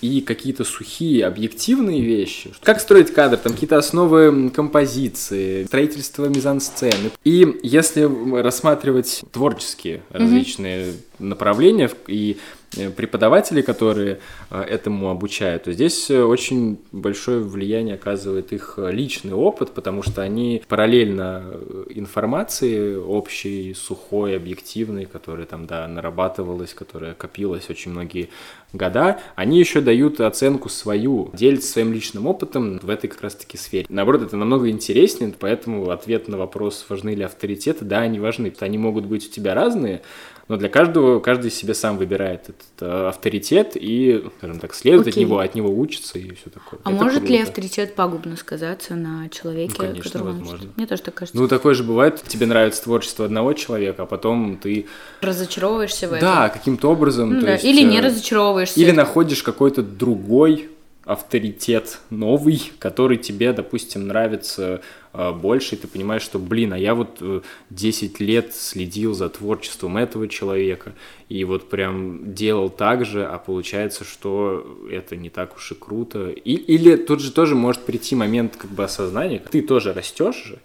и 0.00 0.20
какие-то 0.20 0.64
сухие, 0.64 1.26
объективные 1.26 2.00
вещи. 2.02 2.52
Как 2.62 2.80
строить 2.80 3.12
кадр, 3.12 3.36
там 3.36 3.52
какие-то 3.52 3.78
основы 3.78 4.50
композиции, 4.50 5.64
строительство 5.64 6.26
мизансцены. 6.26 7.10
И 7.24 7.58
если 7.62 8.08
рассматривать 8.40 9.22
творческие 9.32 10.02
различные 10.10 10.94
направления 11.18 11.88
в- 11.88 11.96
и 12.06 12.36
э, 12.76 12.90
преподаватели, 12.90 13.62
которые 13.62 14.18
э, 14.50 14.60
этому 14.60 15.10
обучают, 15.10 15.64
то 15.64 15.72
здесь 15.72 16.10
э, 16.10 16.22
очень 16.22 16.78
большое 16.92 17.40
влияние 17.40 17.94
оказывает 17.94 18.52
их 18.52 18.78
личный 18.78 19.34
опыт, 19.34 19.72
потому 19.72 20.02
что 20.02 20.22
они 20.22 20.62
параллельно 20.68 21.44
информации 21.90 22.96
общей, 22.96 23.74
сухой, 23.74 24.36
объективной, 24.36 25.06
которая 25.06 25.46
там, 25.46 25.66
да, 25.66 25.86
нарабатывалась, 25.86 26.74
которая 26.74 27.14
копилась 27.14 27.70
очень 27.70 27.90
многие 27.90 28.28
года, 28.72 29.20
они 29.34 29.58
еще 29.58 29.80
дают 29.80 30.20
оценку 30.20 30.68
свою, 30.68 31.30
делятся 31.32 31.72
своим 31.72 31.92
личным 31.92 32.26
опытом 32.26 32.78
в 32.82 32.90
этой 32.90 33.08
как 33.08 33.22
раз-таки 33.22 33.56
сфере. 33.56 33.86
Наоборот, 33.88 34.22
это 34.22 34.36
намного 34.36 34.68
интереснее, 34.68 35.32
поэтому 35.38 35.90
ответ 35.90 36.28
на 36.28 36.36
вопрос, 36.36 36.84
важны 36.88 37.14
ли 37.14 37.22
авторитеты, 37.22 37.84
да, 37.84 38.00
они 38.00 38.20
важны. 38.20 38.52
Они 38.60 38.78
могут 38.78 39.06
быть 39.06 39.26
у 39.26 39.30
тебя 39.30 39.54
разные, 39.54 40.02
но 40.48 40.56
для 40.56 40.68
каждого, 40.68 41.20
каждый 41.20 41.50
себе 41.50 41.74
сам 41.74 41.98
выбирает 41.98 42.44
этот 42.48 42.66
э, 42.80 43.08
авторитет 43.08 43.72
и, 43.74 44.24
скажем 44.38 44.58
так, 44.58 44.74
следует 44.74 45.06
от 45.08 45.12
Окей. 45.12 45.24
него, 45.24 45.38
от 45.38 45.54
него 45.54 45.70
учится 45.70 46.18
и 46.18 46.34
все 46.34 46.50
такое. 46.50 46.80
А 46.84 46.90
Это 46.92 47.02
может 47.04 47.22
ли 47.22 47.36
круто. 47.36 47.42
авторитет 47.50 47.94
пагубно 47.94 48.36
сказаться 48.36 48.94
на 48.94 49.28
человеке, 49.28 49.74
Ну, 49.78 49.84
конечно, 49.84 50.02
которого 50.04 50.28
он 50.30 50.38
возможно. 50.38 50.64
учит? 50.66 50.76
Мне 50.76 50.86
тоже 50.86 51.02
так 51.02 51.14
кажется. 51.14 51.38
Ну, 51.38 51.48
такое 51.48 51.74
же 51.74 51.84
бывает, 51.84 52.22
тебе 52.26 52.46
нравится 52.46 52.82
творчество 52.82 53.24
одного 53.26 53.52
человека, 53.52 54.04
а 54.04 54.06
потом 54.06 54.56
ты, 54.56 54.86
Разочаровываешься 55.20 56.08
в 56.08 56.12
этом. 56.14 56.20
да, 56.28 56.48
каким-то 56.48 56.90
образом, 56.90 57.34
Ну 57.34 57.40
да, 57.42 57.52
есть, 57.52 57.64
Или 57.64 57.82
не 57.82 57.98
э, 57.98 58.00
разочаровываешься. 58.00 58.80
Или 58.80 58.90
находишь 58.92 59.42
какой-то 59.42 59.82
другой 59.82 60.70
авторитет 61.08 62.00
новый, 62.10 62.70
который 62.78 63.16
тебе, 63.16 63.54
допустим, 63.54 64.08
нравится 64.08 64.82
э, 65.14 65.32
больше, 65.32 65.74
и 65.74 65.78
ты 65.78 65.88
понимаешь, 65.88 66.20
что, 66.20 66.38
блин, 66.38 66.74
а 66.74 66.78
я 66.78 66.94
вот 66.94 67.16
э, 67.22 67.40
10 67.70 68.20
лет 68.20 68.54
следил 68.54 69.14
за 69.14 69.30
творчеством 69.30 69.96
этого 69.96 70.28
человека, 70.28 70.92
и 71.30 71.44
вот 71.44 71.70
прям 71.70 72.34
делал 72.34 72.68
так 72.68 73.06
же, 73.06 73.24
а 73.24 73.38
получается, 73.38 74.04
что 74.04 74.86
это 74.90 75.16
не 75.16 75.30
так 75.30 75.56
уж 75.56 75.72
и 75.72 75.74
круто. 75.74 76.28
И, 76.28 76.52
или 76.52 76.96
тут 76.96 77.20
же 77.20 77.32
тоже 77.32 77.54
может 77.54 77.86
прийти 77.86 78.14
момент 78.14 78.56
как 78.56 78.70
бы 78.70 78.84
осознания, 78.84 79.38
ты 79.50 79.62
тоже 79.62 79.94
растешь 79.94 80.44
же, 80.44 80.58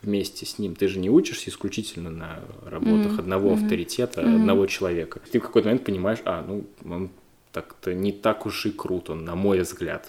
вместе 0.00 0.46
с 0.46 0.60
ним. 0.60 0.76
Ты 0.76 0.86
же 0.86 1.00
не 1.00 1.10
учишься 1.10 1.50
исключительно 1.50 2.10
на 2.10 2.38
работах 2.64 3.18
одного 3.18 3.54
авторитета, 3.54 4.20
одного 4.20 4.66
человека. 4.66 5.20
Ты 5.32 5.40
в 5.40 5.42
какой-то 5.42 5.66
момент 5.66 5.84
понимаешь, 5.84 6.20
а, 6.24 6.44
ну, 6.46 6.64
он 6.88 7.10
так-то 7.62 7.94
не 7.94 8.12
так 8.12 8.46
уж 8.46 8.66
и 8.66 8.70
крут, 8.70 9.10
он, 9.10 9.24
на 9.24 9.34
мой 9.34 9.60
взгляд. 9.60 10.08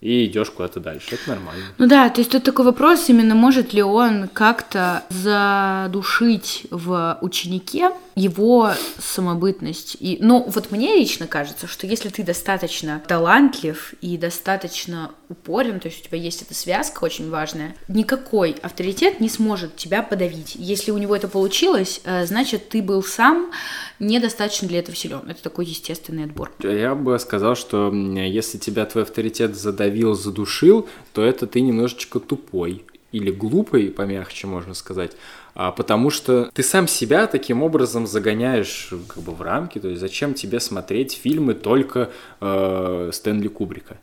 И 0.00 0.24
идешь 0.24 0.48
куда-то 0.50 0.80
дальше. 0.80 1.14
Это 1.14 1.28
нормально. 1.28 1.62
Ну 1.76 1.86
да, 1.86 2.08
то 2.08 2.22
есть 2.22 2.30
тут 2.30 2.42
такой 2.42 2.64
вопрос, 2.64 3.10
именно 3.10 3.34
может 3.34 3.74
ли 3.74 3.82
он 3.82 4.28
как-то 4.28 5.02
задушить 5.10 6.66
в 6.70 7.18
ученике 7.20 7.90
его 8.20 8.72
самобытность. 8.98 9.96
И, 9.98 10.18
ну, 10.20 10.44
вот 10.46 10.70
мне 10.70 10.96
лично 10.96 11.26
кажется, 11.26 11.66
что 11.66 11.86
если 11.86 12.10
ты 12.10 12.22
достаточно 12.22 13.02
талантлив 13.06 13.94
и 14.00 14.18
достаточно 14.18 15.12
упорен, 15.28 15.80
то 15.80 15.88
есть 15.88 16.02
у 16.02 16.08
тебя 16.08 16.18
есть 16.18 16.42
эта 16.42 16.54
связка 16.54 17.04
очень 17.04 17.30
важная, 17.30 17.74
никакой 17.88 18.56
авторитет 18.62 19.20
не 19.20 19.28
сможет 19.28 19.76
тебя 19.76 20.02
подавить. 20.02 20.54
Если 20.54 20.90
у 20.90 20.98
него 20.98 21.16
это 21.16 21.28
получилось, 21.28 22.00
э, 22.04 22.26
значит, 22.26 22.68
ты 22.68 22.82
был 22.82 23.02
сам 23.02 23.50
недостаточно 23.98 24.68
для 24.68 24.80
этого 24.80 24.96
силен. 24.96 25.22
Это 25.28 25.42
такой 25.42 25.64
естественный 25.64 26.24
отбор. 26.24 26.52
Я 26.62 26.94
бы 26.94 27.18
сказал, 27.18 27.54
что 27.54 27.92
если 27.92 28.58
тебя 28.58 28.84
твой 28.84 29.04
авторитет 29.04 29.56
задавил, 29.56 30.14
задушил, 30.14 30.88
то 31.12 31.22
это 31.22 31.46
ты 31.46 31.60
немножечко 31.60 32.20
тупой. 32.20 32.84
Или 33.12 33.32
глупый, 33.32 33.90
помягче 33.90 34.46
можно 34.46 34.74
сказать. 34.74 35.12
А, 35.54 35.72
потому 35.72 36.10
что 36.10 36.50
ты 36.54 36.62
сам 36.62 36.86
себя 36.88 37.26
таким 37.26 37.62
образом 37.62 38.06
загоняешь 38.06 38.92
как 39.08 39.22
бы 39.22 39.32
в 39.32 39.42
рамки. 39.42 39.78
То 39.78 39.88
есть 39.88 40.00
зачем 40.00 40.34
тебе 40.34 40.60
смотреть 40.60 41.18
фильмы 41.20 41.54
только 41.54 42.10
э, 42.40 43.10
Стэнли 43.12 43.48
Кубрика? 43.48 43.98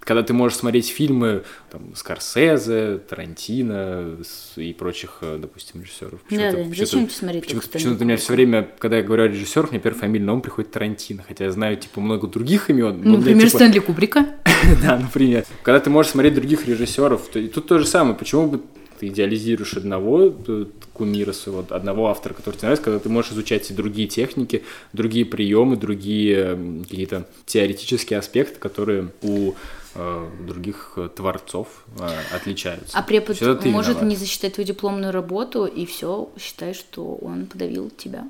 Когда 0.00 0.22
ты 0.22 0.32
можешь 0.32 0.56
смотреть 0.56 0.88
фильмы 0.88 1.42
там, 1.70 1.94
Скорсезе, 1.94 2.98
Тарантино 3.06 4.16
и 4.56 4.72
прочих, 4.72 5.18
э, 5.20 5.36
допустим, 5.38 5.82
режиссеров. 5.82 6.22
Почему-то- 6.22 6.50
зачем 6.56 6.70
почему-то- 6.70 6.96
тебе 6.96 7.10
смотреть 7.10 7.42
только 7.46 7.60
Почему-то 7.60 7.66
Стэнли 7.66 7.72
почему-то 7.84 8.02
у 8.02 8.06
меня 8.06 8.16
все 8.16 8.32
время, 8.32 8.68
когда 8.78 8.96
я 8.96 9.02
говорю 9.02 9.24
о 9.24 9.28
режиссерах, 9.28 9.70
мне 9.72 9.78
первый 9.78 9.98
фамильный 9.98 10.26
на 10.26 10.32
ум 10.32 10.40
приходит 10.40 10.70
Тарантино. 10.70 11.22
Хотя 11.28 11.44
я 11.44 11.50
знаю, 11.52 11.76
типа, 11.76 12.00
много 12.00 12.26
других 12.28 12.70
имен. 12.70 12.96
Ну, 12.96 13.00
у 13.00 13.04
меня, 13.04 13.18
например, 13.18 13.46
типа, 13.46 13.56
Стэнли 13.58 13.78
Кубрика. 13.80 14.26
Да, 14.82 14.98
например. 14.98 15.44
Когда 15.62 15.80
ты 15.80 15.90
можешь 15.90 16.12
смотреть 16.12 16.34
других 16.34 16.66
режиссеров, 16.66 17.28
то 17.28 17.38
и 17.38 17.48
тут 17.48 17.66
то 17.68 17.78
же 17.78 17.86
самое. 17.86 18.14
Почему 18.16 18.46
бы 18.48 18.60
ты 19.00 19.08
идеализируешь 19.08 19.74
одного 19.74 20.34
э, 20.46 20.66
кумира 20.92 21.32
своего, 21.32 21.64
одного 21.70 22.08
автора, 22.08 22.34
который 22.34 22.56
тебе 22.56 22.64
нравится, 22.66 22.84
когда 22.84 22.98
ты 22.98 23.08
можешь 23.08 23.32
изучать 23.32 23.70
и 23.70 23.74
другие 23.74 24.06
техники, 24.06 24.62
другие 24.92 25.24
приемы, 25.24 25.76
другие 25.76 26.82
какие-то 26.82 27.26
теоретические 27.46 28.18
аспекты, 28.18 28.60
которые 28.60 29.08
у 29.22 29.54
э, 29.94 30.28
других 30.46 30.92
э, 30.96 31.08
творцов 31.16 31.86
отличаются. 32.34 32.96
А 32.96 33.02
препод 33.02 33.40
может 33.40 33.64
виноват. 33.64 34.02
не 34.02 34.16
засчитать 34.16 34.54
твою 34.54 34.66
дипломную 34.66 35.12
работу, 35.12 35.64
и 35.64 35.86
все, 35.86 36.28
считай, 36.38 36.74
что 36.74 37.14
он 37.14 37.46
подавил 37.46 37.90
тебя. 37.96 38.28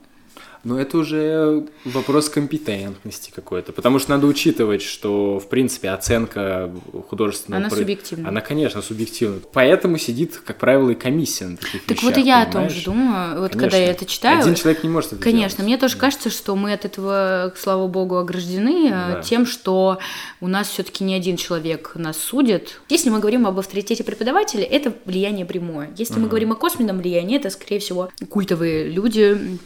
Но 0.62 0.79
это 0.79 0.99
уже 0.99 1.66
вопрос 1.85 2.29
компетентности 2.29 3.31
какой-то, 3.35 3.73
потому 3.73 3.99
что 3.99 4.11
надо 4.11 4.27
учитывать, 4.27 4.83
что, 4.83 5.38
в 5.38 5.49
принципе, 5.49 5.90
оценка 5.90 6.70
художественного... 7.09 7.61
Она 7.62 7.70
про- 7.70 7.79
субъективна. 7.79 8.29
Она, 8.29 8.40
конечно, 8.40 8.83
субъективна. 8.83 9.40
Поэтому 9.53 9.96
сидит, 9.99 10.37
как 10.44 10.59
правило, 10.59 10.90
и 10.90 10.94
комиссия 10.94 11.46
на 11.46 11.57
таких 11.57 11.85
Так 11.87 11.96
вещах, 11.96 12.03
вот 12.11 12.18
и 12.18 12.20
я 12.27 12.42
о 12.42 12.44
том 12.44 12.53
понимаешь? 12.53 12.73
же 12.75 12.85
думаю, 12.85 13.40
вот 13.40 13.53
Конечно. 13.53 13.61
когда 13.61 13.77
я 13.79 13.90
это 13.90 14.05
читаю. 14.07 14.40
Один 14.40 14.55
человек 14.55 14.83
не 14.85 14.90
может 14.90 15.12
это 15.14 15.23
Конечно, 15.23 15.57
делать. 15.59 15.68
мне 15.68 15.79
тоже 15.79 15.96
кажется, 15.96 16.31
что 16.31 16.55
мы 16.57 16.73
от 16.73 16.85
этого, 16.85 17.53
слава 17.57 17.87
богу, 17.87 18.16
ограждены 18.18 18.88
э, 18.88 18.90
Да. 18.90 19.23
тем, 19.23 19.46
что 19.46 19.99
у 20.40 20.49
нас 20.49 20.68
все-таки 20.68 21.05
не 21.05 21.14
один 21.14 21.37
человек 21.37 21.92
нас 21.94 22.18
судит. 22.18 22.81
Если 22.88 23.09
мы 23.11 23.18
говорим 23.20 23.46
об 23.46 23.59
авторитете 23.59 24.05
преподавателя, 24.05 24.64
это 24.64 24.92
влияние 25.07 25.46
прямое. 25.46 25.90
Если 25.96 26.18
мы 26.20 26.29
говорим 26.29 26.53
о 26.53 26.55
косвенном 26.55 26.99
влиянии, 26.99 27.37
это, 27.37 27.49
скорее 27.51 27.79
всего, 27.79 28.11
культовые 28.29 28.88
люди, 28.88 29.59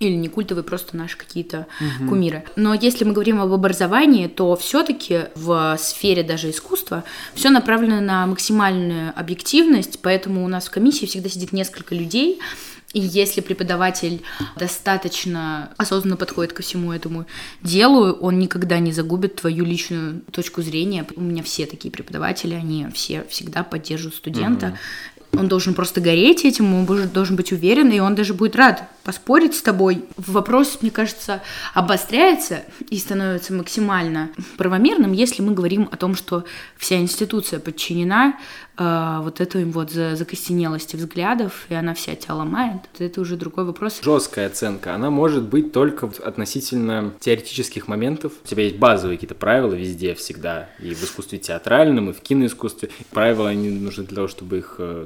или 0.00 0.14
не 0.14 0.28
культовые, 0.28 0.64
просто 0.64 0.96
наши 0.96 1.16
какие-то 1.16 1.66
кумиры. 2.08 2.44
Но 2.56 2.74
если 2.74 3.04
мы 3.04 3.12
говорим 3.12 3.40
об 3.40 3.52
образовании, 3.52 4.28
то 4.28 4.56
все-таки 4.56 5.26
в 5.34 5.76
сфере 5.78 6.22
даже 6.22 6.50
искусства 6.50 7.04
все 7.34 7.50
направлено 7.50 8.00
на 8.00 8.26
максимальную 8.26 9.12
объективность, 9.14 10.00
поэтому 10.00 10.44
у 10.44 10.48
нас 10.48 10.66
в 10.66 10.70
комиссии 10.70 11.04
всегда 11.04 11.28
сидит 11.28 11.52
несколько 11.52 11.94
людей, 11.94 12.40
и 12.92 12.98
если 13.00 13.40
преподаватель 13.40 14.22
достаточно 14.56 15.70
осознанно 15.76 16.16
подходит 16.16 16.54
ко 16.54 16.62
всему 16.62 16.92
этому 16.92 17.26
делу, 17.62 18.10
он 18.12 18.38
никогда 18.38 18.78
не 18.78 18.92
загубит 18.92 19.36
твою 19.36 19.64
личную 19.64 20.22
точку 20.32 20.62
зрения. 20.62 21.06
У 21.14 21.20
меня 21.20 21.42
все 21.44 21.66
такие 21.66 21.92
преподаватели, 21.92 22.54
они 22.54 22.88
все 22.92 23.24
всегда 23.28 23.62
поддерживают 23.62 24.16
студента. 24.16 24.76
Он 25.32 25.46
должен 25.46 25.74
просто 25.74 26.00
гореть 26.00 26.44
этим, 26.44 26.74
он 26.74 27.08
должен 27.10 27.36
быть 27.36 27.52
уверен, 27.52 27.90
и 27.90 28.00
он 28.00 28.16
даже 28.16 28.34
будет 28.34 28.56
рад 28.56 28.88
поспорить 29.04 29.54
с 29.54 29.62
тобой. 29.62 30.04
Вопрос, 30.16 30.78
мне 30.80 30.90
кажется, 30.90 31.42
обостряется 31.74 32.62
и 32.88 32.98
становится 32.98 33.52
максимально 33.52 34.30
правомерным, 34.56 35.12
если 35.12 35.42
мы 35.42 35.52
говорим 35.52 35.88
о 35.90 35.96
том, 35.96 36.14
что 36.14 36.44
вся 36.76 36.96
институция 36.98 37.60
подчинена 37.60 38.38
э, 38.76 39.18
вот 39.22 39.40
этой 39.40 39.64
вот 39.64 39.90
за 39.90 40.16
закостенелости 40.16 40.96
взглядов, 40.96 41.66
и 41.68 41.74
она 41.74 41.94
вся 41.94 42.14
тебя 42.14 42.34
ломает. 42.34 42.82
Это 42.98 43.20
уже 43.20 43.36
другой 43.36 43.64
вопрос. 43.64 44.00
Жесткая 44.02 44.46
оценка, 44.46 44.94
она 44.94 45.10
может 45.10 45.44
быть 45.44 45.72
только 45.72 46.10
относительно 46.24 47.12
теоретических 47.20 47.88
моментов. 47.88 48.32
У 48.44 48.46
тебя 48.46 48.64
есть 48.64 48.76
базовые 48.76 49.16
какие-то 49.16 49.34
правила 49.34 49.74
везде, 49.74 50.14
всегда, 50.14 50.68
и 50.78 50.94
в 50.94 51.02
искусстве 51.02 51.38
театральном, 51.38 52.10
и 52.10 52.12
в 52.12 52.20
киноискусстве. 52.20 52.90
Правила, 53.10 53.48
они 53.48 53.70
нужны 53.70 54.04
для 54.04 54.16
того, 54.16 54.28
чтобы 54.28 54.58
их 54.58 54.76
э, 54.78 55.04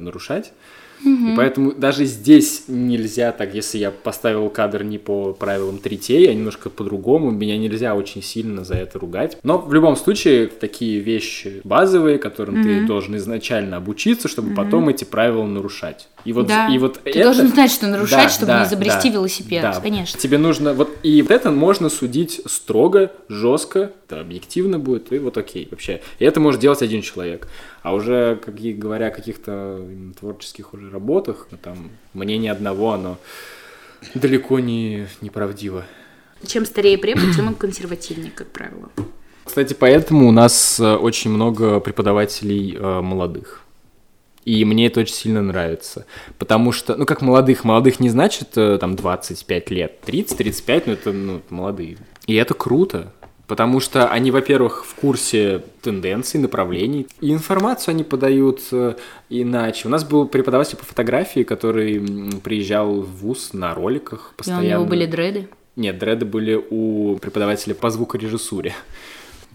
нарушать. 1.02 1.32
И 1.32 1.36
поэтому 1.36 1.72
даже 1.72 2.04
здесь 2.04 2.64
нельзя 2.68 3.32
так, 3.32 3.54
если 3.54 3.78
я 3.78 3.90
поставил 3.90 4.48
кадр 4.50 4.82
не 4.82 4.98
по 4.98 5.32
правилам 5.32 5.78
третей, 5.78 6.28
а 6.30 6.34
немножко 6.34 6.70
по-другому, 6.70 7.30
меня 7.30 7.58
нельзя 7.58 7.94
очень 7.94 8.22
сильно 8.22 8.64
за 8.64 8.74
это 8.74 8.98
ругать. 8.98 9.38
Но 9.42 9.58
в 9.58 9.72
любом 9.72 9.96
случае 9.96 10.46
такие 10.46 11.00
вещи 11.00 11.60
базовые, 11.64 12.18
которым 12.18 12.56
mm-hmm. 12.56 12.80
ты 12.80 12.86
должен 12.86 13.16
изначально 13.16 13.76
обучиться, 13.76 14.28
чтобы 14.28 14.50
mm-hmm. 14.50 14.56
потом 14.56 14.88
эти 14.88 15.04
правила 15.04 15.44
нарушать. 15.44 16.08
И 16.24 16.32
вот, 16.32 16.46
да. 16.46 16.68
и 16.68 16.78
вот 16.78 17.00
ты 17.02 17.10
это... 17.10 17.22
должен 17.22 17.48
знать, 17.48 17.70
что 17.70 17.86
нарушать, 17.86 18.24
да, 18.24 18.28
чтобы 18.30 18.46
да, 18.46 18.60
не 18.60 18.66
изобрести 18.66 19.08
да, 19.08 19.14
велосипед, 19.14 19.62
да. 19.62 19.80
конечно. 19.80 20.18
Тебе 20.18 20.38
нужно 20.38 20.72
вот 20.72 20.90
и 21.02 21.20
вот 21.20 21.30
это 21.30 21.50
можно 21.50 21.90
судить 21.90 22.40
строго, 22.46 23.12
жестко, 23.28 23.92
это 24.06 24.20
объективно 24.20 24.78
будет, 24.78 25.12
и 25.12 25.18
вот 25.18 25.36
окей 25.38 25.68
вообще. 25.70 26.00
И 26.18 26.24
это 26.24 26.40
может 26.40 26.60
делать 26.60 26.82
один 26.82 27.02
человек. 27.02 27.48
А 27.82 27.94
уже, 27.94 28.40
как 28.44 28.54
говоря 28.54 29.08
о 29.08 29.10
каких-то 29.10 29.86
творческих 30.18 30.74
уже 30.74 30.90
работах, 30.90 31.48
ну, 31.50 31.58
там 31.60 31.90
мнение 32.12 32.52
одного, 32.52 32.92
оно 32.92 33.18
далеко 34.14 34.60
не 34.60 35.06
неправдиво. 35.20 35.84
Чем 36.46 36.66
старее 36.66 36.98
препод, 36.98 37.34
тем 37.34 37.48
он 37.48 37.54
консервативнее, 37.54 38.30
как 38.30 38.48
правило. 38.48 38.90
Кстати, 39.44 39.74
поэтому 39.74 40.28
у 40.28 40.32
нас 40.32 40.80
э, 40.80 40.94
очень 40.94 41.30
много 41.30 41.80
преподавателей 41.80 42.76
э, 42.76 43.00
молодых. 43.00 43.64
И 44.44 44.64
мне 44.64 44.86
это 44.86 45.00
очень 45.00 45.14
сильно 45.14 45.42
нравится. 45.42 46.06
Потому 46.38 46.72
что, 46.72 46.96
ну, 46.96 47.06
как 47.06 47.22
молодых, 47.22 47.64
молодых 47.64 48.00
не 48.00 48.10
значит 48.10 48.56
э, 48.56 48.78
там 48.78 48.96
25 48.96 49.70
лет, 49.70 49.98
30-35, 50.06 50.82
ну, 50.86 50.92
это 50.92 51.12
ну, 51.12 51.42
молодые. 51.50 51.98
И 52.26 52.34
это 52.34 52.54
круто. 52.54 53.12
Потому 53.46 53.80
что 53.80 54.08
они, 54.08 54.30
во-первых, 54.30 54.84
в 54.86 54.94
курсе 54.94 55.62
тенденций, 55.82 56.40
направлений. 56.40 57.06
И 57.20 57.32
информацию 57.32 57.92
они 57.92 58.02
подают 58.02 58.60
э, 58.72 58.94
иначе. 59.28 59.86
У 59.86 59.90
нас 59.90 60.04
был 60.04 60.26
преподаватель 60.26 60.78
по 60.78 60.84
фотографии, 60.84 61.42
который 61.42 62.00
приезжал 62.42 63.02
в 63.02 63.16
ВУЗ 63.18 63.52
на 63.52 63.74
роликах 63.74 64.32
постоянно. 64.36 64.62
И 64.62 64.66
у 64.66 64.70
него 64.70 64.84
были 64.86 65.06
дреды? 65.06 65.48
Нет, 65.76 65.98
дреды 65.98 66.24
были 66.24 66.62
у 66.70 67.16
преподавателя 67.16 67.74
по 67.74 67.90
звукорежиссуре 67.90 68.74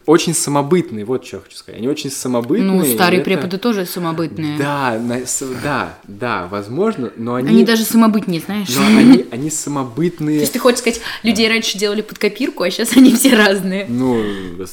очень 0.09 0.33
самобытные, 0.33 1.05
вот 1.05 1.23
что 1.23 1.37
я 1.37 1.43
хочу 1.43 1.55
сказать. 1.55 1.79
Они 1.79 1.87
очень 1.87 2.09
самобытные. 2.09 2.71
Ну, 2.71 2.83
старые 2.83 3.21
это... 3.21 3.29
преподы 3.29 3.59
тоже 3.59 3.85
самобытные. 3.85 4.57
Да, 4.57 4.99
на, 4.99 5.21
да, 5.61 5.99
да, 6.07 6.47
возможно, 6.47 7.11
но 7.15 7.35
они... 7.35 7.49
Они 7.49 7.63
даже 7.63 7.83
самобытнее, 7.83 8.41
знаешь. 8.41 8.69
Но 8.75 8.97
они, 8.97 9.27
они 9.29 9.51
самобытные. 9.51 10.37
То 10.37 10.41
есть 10.41 10.53
ты 10.53 10.59
хочешь 10.59 10.79
сказать, 10.79 10.99
людей 11.21 11.47
раньше 11.47 11.77
делали 11.77 12.01
под 12.01 12.17
копирку, 12.17 12.63
а 12.63 12.71
сейчас 12.71 12.97
они 12.97 13.13
все 13.13 13.35
разные. 13.35 13.85
Ну, 13.87 14.23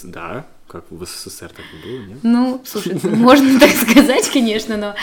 да, 0.04 0.46
как 0.68 0.84
в 0.90 1.04
СССР 1.04 1.48
так 1.48 1.64
и 1.72 1.86
было, 1.86 2.06
нет? 2.06 2.18
Ну, 2.22 2.60
слушай, 2.64 2.98
можно 3.02 3.60
так 3.60 3.70
сказать, 3.70 4.28
конечно, 4.30 4.76
но... 4.76 4.94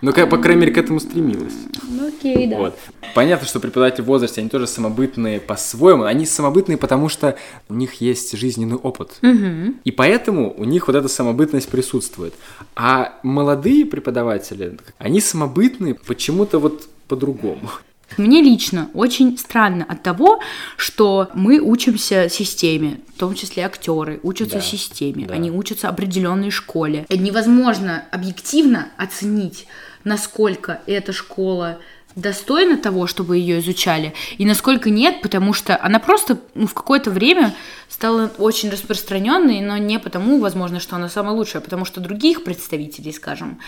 Ну, 0.00 0.12
по 0.12 0.38
крайней 0.38 0.62
мере, 0.62 0.72
к 0.72 0.78
этому 0.78 1.00
стремилась. 1.00 1.54
Ну, 1.82 2.08
окей, 2.08 2.46
да. 2.46 2.56
Вот. 2.56 2.78
Понятно, 3.14 3.46
что 3.46 3.60
преподаватели 3.60 4.02
в 4.02 4.06
возрасте, 4.06 4.40
они 4.40 4.48
тоже 4.48 4.66
самобытные 4.66 5.40
по-своему. 5.40 6.04
Они 6.04 6.24
самобытные, 6.24 6.78
потому 6.78 7.08
что 7.08 7.36
у 7.68 7.74
них 7.74 7.94
есть 7.94 8.36
жизненный 8.36 8.76
опыт. 8.76 9.18
Угу. 9.22 9.74
И 9.84 9.90
поэтому 9.90 10.54
у 10.56 10.64
них 10.64 10.86
вот 10.86 10.96
эта 10.96 11.08
самобытность 11.08 11.68
присутствует. 11.68 12.34
А 12.76 13.18
молодые 13.22 13.84
преподаватели, 13.86 14.78
они 14.98 15.20
самобытные 15.20 15.94
почему-то 15.94 16.58
вот 16.58 16.88
по-другому. 17.08 17.70
Мне 18.16 18.42
лично 18.42 18.90
очень 18.94 19.36
странно 19.38 19.84
от 19.88 20.02
того, 20.02 20.40
что 20.76 21.28
мы 21.34 21.60
учимся 21.60 22.28
системе, 22.28 23.00
в 23.14 23.18
том 23.18 23.34
числе 23.34 23.64
актеры 23.64 24.18
учатся 24.22 24.56
да, 24.56 24.60
системе, 24.60 25.26
да. 25.26 25.34
они 25.34 25.50
учатся 25.50 25.88
определенной 25.88 26.50
школе. 26.50 27.06
Невозможно 27.10 28.04
объективно 28.10 28.88
оценить, 28.96 29.66
насколько 30.04 30.80
эта 30.86 31.12
школа 31.12 31.78
достойна 32.20 32.76
того, 32.76 33.06
чтобы 33.06 33.38
ее 33.38 33.60
изучали, 33.60 34.12
и 34.38 34.44
насколько 34.44 34.90
нет, 34.90 35.22
потому 35.22 35.52
что 35.52 35.78
она 35.80 35.98
просто 35.98 36.38
ну, 36.54 36.66
в 36.66 36.74
какое-то 36.74 37.10
время 37.10 37.54
стала 37.88 38.30
очень 38.38 38.70
распространенной, 38.70 39.60
но 39.60 39.76
не 39.78 39.98
потому, 39.98 40.38
возможно, 40.40 40.80
что 40.80 40.96
она 40.96 41.08
самая 41.08 41.34
лучшая, 41.34 41.62
а 41.62 41.64
потому 41.64 41.84
что 41.84 42.00
других 42.00 42.44
представителей, 42.44 43.12
скажем, 43.12 43.60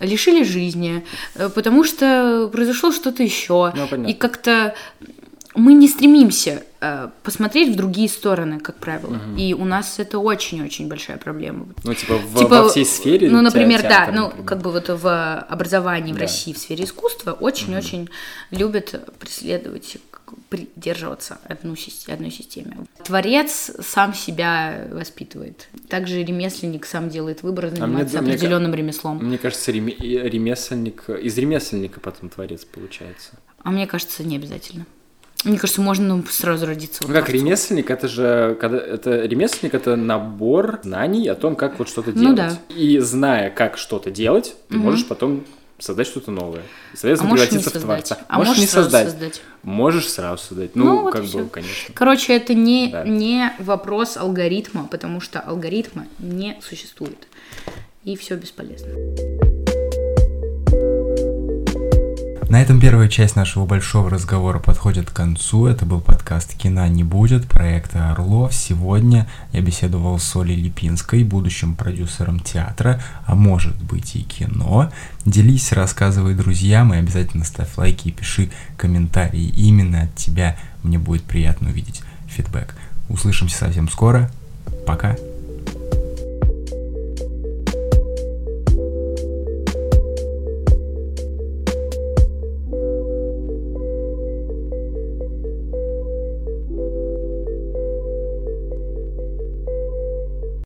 лишили 0.00 0.42
жизни, 0.44 1.04
э, 1.34 1.48
потому 1.48 1.84
что 1.84 2.48
произошло 2.52 2.92
что-то 2.92 3.22
еще, 3.22 3.72
ну, 3.74 4.06
и 4.06 4.14
как-то 4.14 4.74
мы 5.58 5.74
не 5.74 5.88
стремимся 5.88 6.62
э, 6.80 7.08
посмотреть 7.22 7.74
в 7.74 7.76
другие 7.76 8.08
стороны, 8.08 8.60
как 8.60 8.76
правило. 8.76 9.16
Угу. 9.16 9.36
И 9.36 9.54
у 9.54 9.64
нас 9.64 9.98
это 9.98 10.18
очень-очень 10.18 10.88
большая 10.88 11.16
проблема. 11.16 11.66
Ну, 11.84 11.94
типа, 11.94 12.14
в, 12.14 12.38
типа 12.38 12.62
во 12.62 12.68
всей 12.68 12.84
сфере. 12.84 13.30
Ну, 13.30 13.42
например, 13.42 13.82
театр, 13.82 14.06
да, 14.06 14.12
ну, 14.12 14.26
например. 14.26 14.46
как 14.46 14.62
бы 14.62 14.72
вот 14.72 14.88
в 14.88 15.38
образовании 15.40 16.12
да. 16.12 16.18
в 16.18 16.20
России 16.22 16.52
в 16.52 16.58
сфере 16.58 16.84
искусства 16.84 17.32
очень-очень 17.32 18.02
угу. 18.02 18.10
любят 18.50 18.94
преследовать 19.18 19.98
придерживаться 20.48 21.38
одну, 21.44 21.74
одной 22.06 22.30
системе. 22.30 22.86
Творец 23.02 23.70
сам 23.80 24.14
себя 24.14 24.86
воспитывает. 24.90 25.68
Также 25.88 26.22
ремесленник 26.22 26.86
сам 26.86 27.08
делает 27.08 27.42
выбор, 27.42 27.70
занимается 27.70 28.18
а 28.18 28.22
мне, 28.22 28.32
определенным 28.32 28.70
мне, 28.70 28.78
ремеслом. 28.78 29.18
Мне 29.24 29.38
кажется, 29.38 29.72
ремесленник 29.72 31.08
из 31.08 31.36
ремесленника 31.38 32.00
потом 32.00 32.28
творец 32.28 32.64
получается. 32.64 33.38
А 33.62 33.70
мне 33.70 33.86
кажется, 33.86 34.22
не 34.22 34.36
обязательно. 34.36 34.86
Мне 35.44 35.58
кажется, 35.58 35.80
можно 35.80 36.16
ну, 36.16 36.24
сразу 36.28 36.66
родиться. 36.66 37.02
Вот 37.02 37.08
ну 37.08 37.14
как 37.14 37.28
ремесленник, 37.28 37.90
это 37.90 38.08
же 38.08 38.56
когда 38.60 38.78
это 38.78 39.24
ремесленник 39.24 39.74
это 39.74 39.94
набор 39.94 40.80
знаний 40.82 41.28
о 41.28 41.36
том, 41.36 41.54
как 41.54 41.78
вот 41.78 41.88
что-то 41.88 42.12
делать. 42.12 42.28
Ну 42.28 42.34
да. 42.36 42.58
И 42.74 42.98
зная, 42.98 43.50
как 43.50 43.78
что-то 43.78 44.10
делать, 44.10 44.56
ты 44.68 44.76
угу. 44.76 44.84
можешь 44.84 45.06
потом 45.06 45.44
создать 45.78 46.08
что-то 46.08 46.32
новое. 46.32 46.62
Соответственно, 46.94 47.32
а 47.32 47.36
превратиться 47.36 47.70
в 47.70 47.82
творца. 47.82 48.18
А 48.28 48.38
можешь, 48.38 48.48
можешь 48.48 48.62
не 48.62 48.66
создать. 48.66 49.10
создать. 49.10 49.42
Можешь 49.62 50.08
сразу 50.08 50.42
создать. 50.42 50.74
Ну, 50.74 50.84
ну 50.84 51.02
вот 51.02 51.12
как 51.12 51.24
бы, 51.24 51.48
конечно. 51.48 51.94
Короче, 51.94 52.34
это 52.34 52.54
не, 52.54 52.88
да. 52.90 53.04
не 53.04 53.52
вопрос 53.60 54.16
алгоритма, 54.16 54.88
потому 54.90 55.20
что 55.20 55.38
алгоритма 55.38 56.06
не 56.18 56.58
существует. 56.60 57.28
И 58.04 58.16
все 58.16 58.34
бесполезно. 58.36 58.88
На 62.48 62.62
этом 62.62 62.80
первая 62.80 63.08
часть 63.08 63.36
нашего 63.36 63.66
большого 63.66 64.08
разговора 64.08 64.58
подходит 64.58 65.10
к 65.10 65.12
концу. 65.12 65.66
Это 65.66 65.84
был 65.84 66.00
подкаст 66.00 66.56
«Кино 66.56 66.86
не 66.86 67.04
будет» 67.04 67.46
проекта 67.46 68.10
«Орлов». 68.10 68.54
Сегодня 68.54 69.28
я 69.52 69.60
беседовал 69.60 70.18
с 70.18 70.34
Олей 70.34 70.56
Липинской, 70.56 71.24
будущим 71.24 71.76
продюсером 71.76 72.40
театра, 72.40 73.02
а 73.26 73.34
может 73.34 73.76
быть 73.82 74.16
и 74.16 74.22
кино. 74.22 74.90
Делись, 75.26 75.72
рассказывай 75.72 76.34
друзьям 76.34 76.94
и 76.94 76.96
обязательно 76.96 77.44
ставь 77.44 77.76
лайки 77.76 78.08
и 78.08 78.12
пиши 78.12 78.50
комментарии. 78.78 79.52
Именно 79.54 80.04
от 80.04 80.14
тебя 80.14 80.56
мне 80.82 80.98
будет 80.98 81.24
приятно 81.24 81.68
увидеть 81.68 82.00
фидбэк. 82.28 82.74
Услышимся 83.10 83.58
совсем 83.58 83.90
скоро. 83.90 84.30
Пока. 84.86 85.16